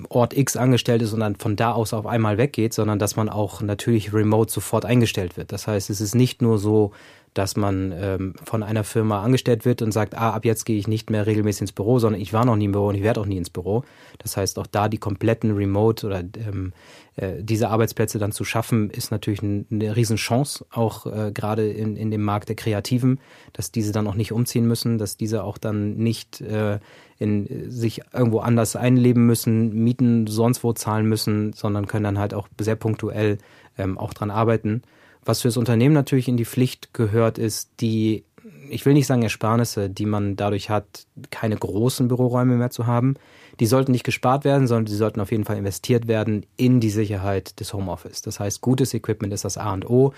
Ort 0.08 0.36
X 0.36 0.56
angestellt 0.56 1.02
ist 1.02 1.12
und 1.12 1.20
dann 1.20 1.36
von 1.36 1.56
da 1.56 1.72
aus 1.72 1.92
auf 1.92 2.06
einmal 2.06 2.38
weggeht, 2.38 2.72
sondern 2.72 2.98
dass 2.98 3.16
man 3.16 3.28
auch 3.28 3.60
natürlich 3.60 4.12
remote 4.12 4.52
sofort 4.52 4.84
eingestellt 4.84 5.36
wird. 5.36 5.52
Das 5.52 5.66
heißt, 5.66 5.90
es 5.90 6.00
ist 6.00 6.14
nicht 6.14 6.42
nur 6.42 6.58
so, 6.58 6.92
dass 7.34 7.56
man 7.56 7.92
ähm, 7.94 8.34
von 8.44 8.62
einer 8.62 8.82
Firma 8.82 9.22
angestellt 9.22 9.64
wird 9.64 9.82
und 9.82 9.92
sagt, 9.92 10.14
ah, 10.16 10.30
ab 10.30 10.44
jetzt 10.44 10.64
gehe 10.64 10.78
ich 10.78 10.88
nicht 10.88 11.10
mehr 11.10 11.26
regelmäßig 11.26 11.62
ins 11.62 11.72
Büro, 11.72 11.98
sondern 11.98 12.20
ich 12.20 12.32
war 12.32 12.44
noch 12.44 12.56
nie 12.56 12.64
im 12.64 12.72
Büro 12.72 12.88
und 12.88 12.96
ich 12.96 13.02
werde 13.02 13.20
auch 13.20 13.26
nie 13.26 13.36
ins 13.36 13.50
Büro. 13.50 13.84
Das 14.18 14.36
heißt, 14.36 14.58
auch 14.58 14.66
da 14.66 14.88
die 14.88 14.98
kompletten 14.98 15.52
Remote 15.52 16.06
oder 16.06 16.20
ähm, 16.20 16.72
äh, 17.16 17.34
diese 17.40 17.68
Arbeitsplätze 17.68 18.18
dann 18.18 18.32
zu 18.32 18.44
schaffen, 18.44 18.90
ist 18.90 19.12
natürlich 19.12 19.42
ein, 19.42 19.66
eine 19.70 19.94
Riesenchance, 19.94 20.64
auch 20.72 21.06
äh, 21.06 21.30
gerade 21.32 21.70
in, 21.70 21.96
in 21.96 22.10
dem 22.10 22.22
Markt 22.22 22.48
der 22.48 22.56
Kreativen, 22.56 23.20
dass 23.52 23.70
diese 23.70 23.92
dann 23.92 24.08
auch 24.08 24.16
nicht 24.16 24.32
umziehen 24.32 24.66
müssen, 24.66 24.98
dass 24.98 25.16
diese 25.16 25.44
auch 25.44 25.58
dann 25.58 25.96
nicht 25.96 26.40
äh, 26.40 26.80
in, 27.20 27.70
sich 27.70 28.00
irgendwo 28.12 28.40
anders 28.40 28.74
einleben 28.74 29.26
müssen, 29.26 29.84
Mieten 29.84 30.26
sonst 30.26 30.64
wo 30.64 30.72
zahlen 30.72 31.06
müssen, 31.06 31.52
sondern 31.52 31.86
können 31.86 32.04
dann 32.04 32.18
halt 32.18 32.34
auch 32.34 32.48
sehr 32.58 32.76
punktuell 32.76 33.38
ähm, 33.78 33.98
auch 33.98 34.14
dran 34.14 34.30
arbeiten. 34.30 34.82
Was 35.24 35.42
fürs 35.42 35.58
Unternehmen 35.58 35.94
natürlich 35.94 36.28
in 36.28 36.38
die 36.38 36.46
Pflicht 36.46 36.94
gehört, 36.94 37.38
ist 37.38 37.72
die, 37.80 38.24
ich 38.70 38.86
will 38.86 38.94
nicht 38.94 39.06
sagen 39.06 39.22
Ersparnisse, 39.22 39.90
die 39.90 40.06
man 40.06 40.34
dadurch 40.34 40.70
hat, 40.70 41.06
keine 41.30 41.56
großen 41.56 42.08
Büroräume 42.08 42.56
mehr 42.56 42.70
zu 42.70 42.86
haben. 42.86 43.16
Die 43.60 43.66
sollten 43.66 43.92
nicht 43.92 44.04
gespart 44.04 44.44
werden, 44.44 44.66
sondern 44.66 44.86
die 44.86 44.94
sollten 44.94 45.20
auf 45.20 45.30
jeden 45.30 45.44
Fall 45.44 45.58
investiert 45.58 46.08
werden 46.08 46.46
in 46.56 46.80
die 46.80 46.88
Sicherheit 46.88 47.60
des 47.60 47.74
Homeoffice. 47.74 48.22
Das 48.22 48.40
heißt, 48.40 48.62
gutes 48.62 48.94
Equipment 48.94 49.34
ist 49.34 49.44
das 49.44 49.58
A 49.58 49.74
und 49.74 49.88
O. 49.88 50.14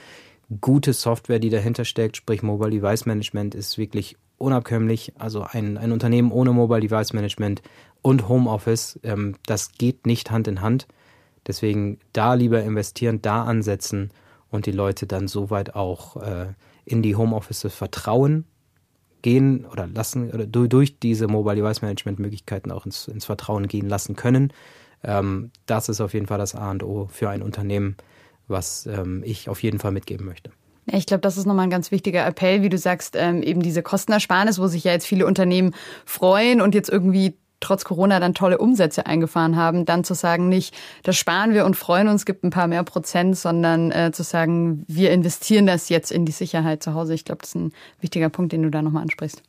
Gute 0.60 0.92
Software, 0.92 1.40
die 1.40 1.50
dahinter 1.50 1.84
steckt, 1.84 2.16
sprich 2.16 2.44
Mobile 2.44 2.70
Device 2.70 3.06
Management, 3.06 3.56
ist 3.56 3.76
wirklich 3.76 4.16
unabkömmlich. 4.42 5.12
Also 5.18 5.42
ein, 5.42 5.78
ein 5.78 5.92
Unternehmen 5.92 6.32
ohne 6.32 6.52
Mobile 6.52 6.80
Device 6.80 7.12
Management 7.12 7.62
und 8.02 8.28
Homeoffice, 8.28 8.98
ähm, 9.02 9.36
das 9.46 9.72
geht 9.72 10.06
nicht 10.06 10.30
Hand 10.30 10.48
in 10.48 10.60
Hand. 10.60 10.86
Deswegen 11.46 11.98
da 12.12 12.34
lieber 12.34 12.62
investieren, 12.62 13.22
da 13.22 13.44
ansetzen 13.44 14.10
und 14.50 14.66
die 14.66 14.72
Leute 14.72 15.06
dann 15.06 15.28
soweit 15.28 15.74
auch 15.74 16.16
äh, 16.16 16.46
in 16.84 17.02
die 17.02 17.16
Homeoffices 17.16 17.74
vertrauen 17.74 18.44
gehen 19.22 19.64
oder 19.66 19.86
lassen 19.86 20.30
oder 20.32 20.46
durch 20.46 20.98
diese 20.98 21.28
Mobile 21.28 21.56
Device 21.56 21.80
Management 21.80 22.18
Möglichkeiten 22.18 22.70
auch 22.70 22.84
ins, 22.84 23.08
ins 23.08 23.24
Vertrauen 23.24 23.68
gehen 23.68 23.88
lassen 23.88 24.16
können. 24.16 24.52
Ähm, 25.04 25.50
das 25.66 25.88
ist 25.88 26.00
auf 26.00 26.14
jeden 26.14 26.26
Fall 26.26 26.38
das 26.38 26.54
A 26.54 26.70
und 26.70 26.82
O 26.82 27.08
für 27.10 27.30
ein 27.30 27.42
Unternehmen, 27.42 27.96
was 28.48 28.86
ähm, 28.86 29.22
ich 29.24 29.48
auf 29.48 29.62
jeden 29.62 29.78
Fall 29.78 29.92
mitgeben 29.92 30.26
möchte. 30.26 30.50
Ich 30.86 31.06
glaube, 31.06 31.20
das 31.20 31.36
ist 31.36 31.46
nochmal 31.46 31.66
ein 31.66 31.70
ganz 31.70 31.90
wichtiger 31.92 32.26
Appell, 32.26 32.62
wie 32.62 32.68
du 32.68 32.76
sagst, 32.76 33.14
ähm, 33.16 33.42
eben 33.42 33.62
diese 33.62 33.82
Kostenersparnis, 33.82 34.58
wo 34.58 34.66
sich 34.66 34.84
ja 34.84 34.92
jetzt 34.92 35.06
viele 35.06 35.26
Unternehmen 35.26 35.74
freuen 36.04 36.60
und 36.60 36.74
jetzt 36.74 36.88
irgendwie 36.88 37.36
trotz 37.60 37.84
Corona 37.84 38.20
dann 38.20 38.34
tolle 38.34 38.58
Umsätze 38.58 39.06
eingefahren 39.06 39.56
haben, 39.56 39.84
dann 39.84 40.02
zu 40.02 40.14
sagen, 40.14 40.48
nicht, 40.48 40.74
das 41.04 41.16
sparen 41.16 41.54
wir 41.54 41.64
und 41.64 41.76
freuen 41.76 42.08
uns, 42.08 42.26
gibt 42.26 42.42
ein 42.42 42.50
paar 42.50 42.66
mehr 42.66 42.82
Prozent, 42.82 43.38
sondern 43.38 43.92
äh, 43.92 44.10
zu 44.12 44.24
sagen, 44.24 44.84
wir 44.88 45.12
investieren 45.12 45.66
das 45.66 45.88
jetzt 45.88 46.10
in 46.10 46.26
die 46.26 46.32
Sicherheit 46.32 46.82
zu 46.82 46.94
Hause. 46.94 47.14
Ich 47.14 47.24
glaube, 47.24 47.42
das 47.42 47.50
ist 47.50 47.54
ein 47.54 47.72
wichtiger 48.00 48.28
Punkt, 48.28 48.52
den 48.52 48.64
du 48.64 48.70
da 48.70 48.82
nochmal 48.82 49.02
ansprichst. 49.02 49.42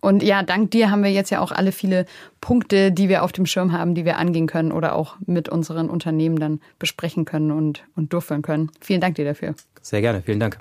Und 0.00 0.22
ja, 0.22 0.42
dank 0.42 0.70
dir 0.70 0.90
haben 0.90 1.02
wir 1.02 1.12
jetzt 1.12 1.30
ja 1.30 1.40
auch 1.40 1.52
alle 1.52 1.72
viele 1.72 2.06
Punkte, 2.40 2.92
die 2.92 3.08
wir 3.08 3.22
auf 3.22 3.32
dem 3.32 3.46
Schirm 3.46 3.72
haben, 3.72 3.94
die 3.94 4.04
wir 4.04 4.18
angehen 4.18 4.46
können 4.46 4.72
oder 4.72 4.94
auch 4.94 5.16
mit 5.26 5.48
unseren 5.48 5.90
Unternehmen 5.90 6.38
dann 6.38 6.60
besprechen 6.78 7.24
können 7.24 7.50
und, 7.50 7.84
und 7.94 8.12
durchführen 8.12 8.42
können. 8.42 8.70
Vielen 8.80 9.00
Dank 9.00 9.16
dir 9.16 9.24
dafür. 9.24 9.54
Sehr 9.82 10.00
gerne, 10.00 10.22
vielen 10.22 10.40
Dank. 10.40 10.58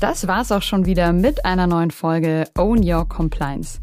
Das 0.00 0.26
war's 0.26 0.50
auch 0.50 0.62
schon 0.62 0.86
wieder 0.86 1.12
mit 1.12 1.44
einer 1.44 1.66
neuen 1.66 1.90
Folge 1.90 2.46
Own 2.56 2.82
Your 2.82 3.06
Compliance. 3.06 3.80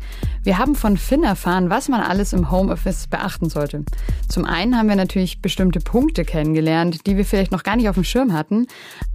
Wir 0.47 0.59
haben 0.59 0.75
von 0.75 0.95
Finn 0.95 1.25
erfahren, 1.25 1.69
was 1.69 1.89
man 1.89 1.99
alles 1.99 2.31
im 2.31 2.49
Homeoffice 2.49 3.07
beachten 3.07 3.49
sollte. 3.49 3.83
Zum 4.29 4.45
einen 4.45 4.77
haben 4.77 4.87
wir 4.87 4.95
natürlich 4.95 5.41
bestimmte 5.41 5.81
Punkte 5.81 6.23
kennengelernt, 6.23 7.05
die 7.05 7.17
wir 7.17 7.25
vielleicht 7.25 7.51
noch 7.51 7.63
gar 7.63 7.75
nicht 7.75 7.89
auf 7.89 7.95
dem 7.95 8.05
Schirm 8.05 8.31
hatten. 8.31 8.65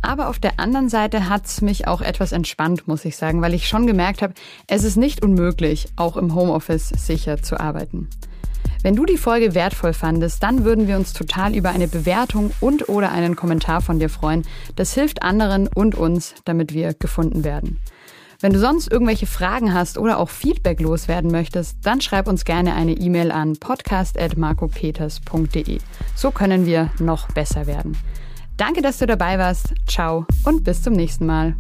Aber 0.03 0.29
auf 0.29 0.39
der 0.39 0.61
anderen 0.61 0.91
Seite 0.91 1.31
hat's 1.31 1.63
mich 1.63 1.89
auch 1.89 2.03
etwas 2.03 2.33
entspannt, 2.33 2.87
muss 2.87 3.07
ich 3.07 3.17
sagen, 3.17 3.41
weil 3.41 3.55
ich 3.55 3.67
schon 3.67 3.87
gemerkt 3.87 4.21
habe, 4.21 4.35
es 4.67 4.85
ist 4.85 4.99
nicht 4.99 5.25
unmöglich, 5.25 5.87
auch 5.97 6.19
im 6.19 6.35
Homeoffice 6.35 6.91
sicher 6.91 7.43
zu 7.43 7.59
arbeiten. 7.59 8.11
Wenn 8.83 8.95
du 8.95 9.07
die 9.07 9.17
Folge 9.17 9.55
wertvoll 9.55 9.95
fandest, 9.95 10.43
dann 10.43 10.67
würden 10.67 10.87
wir 10.87 10.97
uns 10.97 11.15
total 11.15 11.57
über 11.57 11.71
eine 11.71 11.89
Bewertung 11.89 12.51
und 12.61 12.91
oder 12.91 13.11
einen 13.11 13.37
Kommentar 13.37 13.81
von 13.81 13.99
dir 13.99 14.11
freuen. 14.11 14.43
Das 14.77 14.93
hilft 14.93 15.23
anderen 15.23 15.67
und 15.67 15.95
uns, 15.95 16.35
damit 16.45 16.75
wir 16.75 16.93
gefunden 16.93 17.43
werden. 17.43 17.81
Wenn 18.43 18.53
du 18.53 18.59
sonst 18.59 18.91
irgendwelche 18.91 19.27
Fragen 19.27 19.73
hast 19.73 19.97
oder 19.99 20.19
auch 20.19 20.29
Feedback 20.29 20.81
loswerden 20.81 21.31
möchtest, 21.31 21.77
dann 21.83 22.01
schreib 22.01 22.27
uns 22.27 22.45
gerne 22.45 22.75
eine 22.75 22.95
E-Mail 22.95 23.31
an 23.31 23.57
podcast.marcopeters.de. 23.57 25.79
So 26.17 26.33
können 26.33 26.67
wir 26.67 26.91
noch 26.99 27.29
besser 27.29 27.69
werden. 27.69 27.97
Danke, 28.57 28.83
dass 28.83 28.99
du 28.99 29.07
dabei 29.07 29.39
warst. 29.39 29.75
Ciao 29.87 30.27
und 30.45 30.65
bis 30.65 30.83
zum 30.83 30.95
nächsten 30.95 31.25
Mal. 31.25 31.55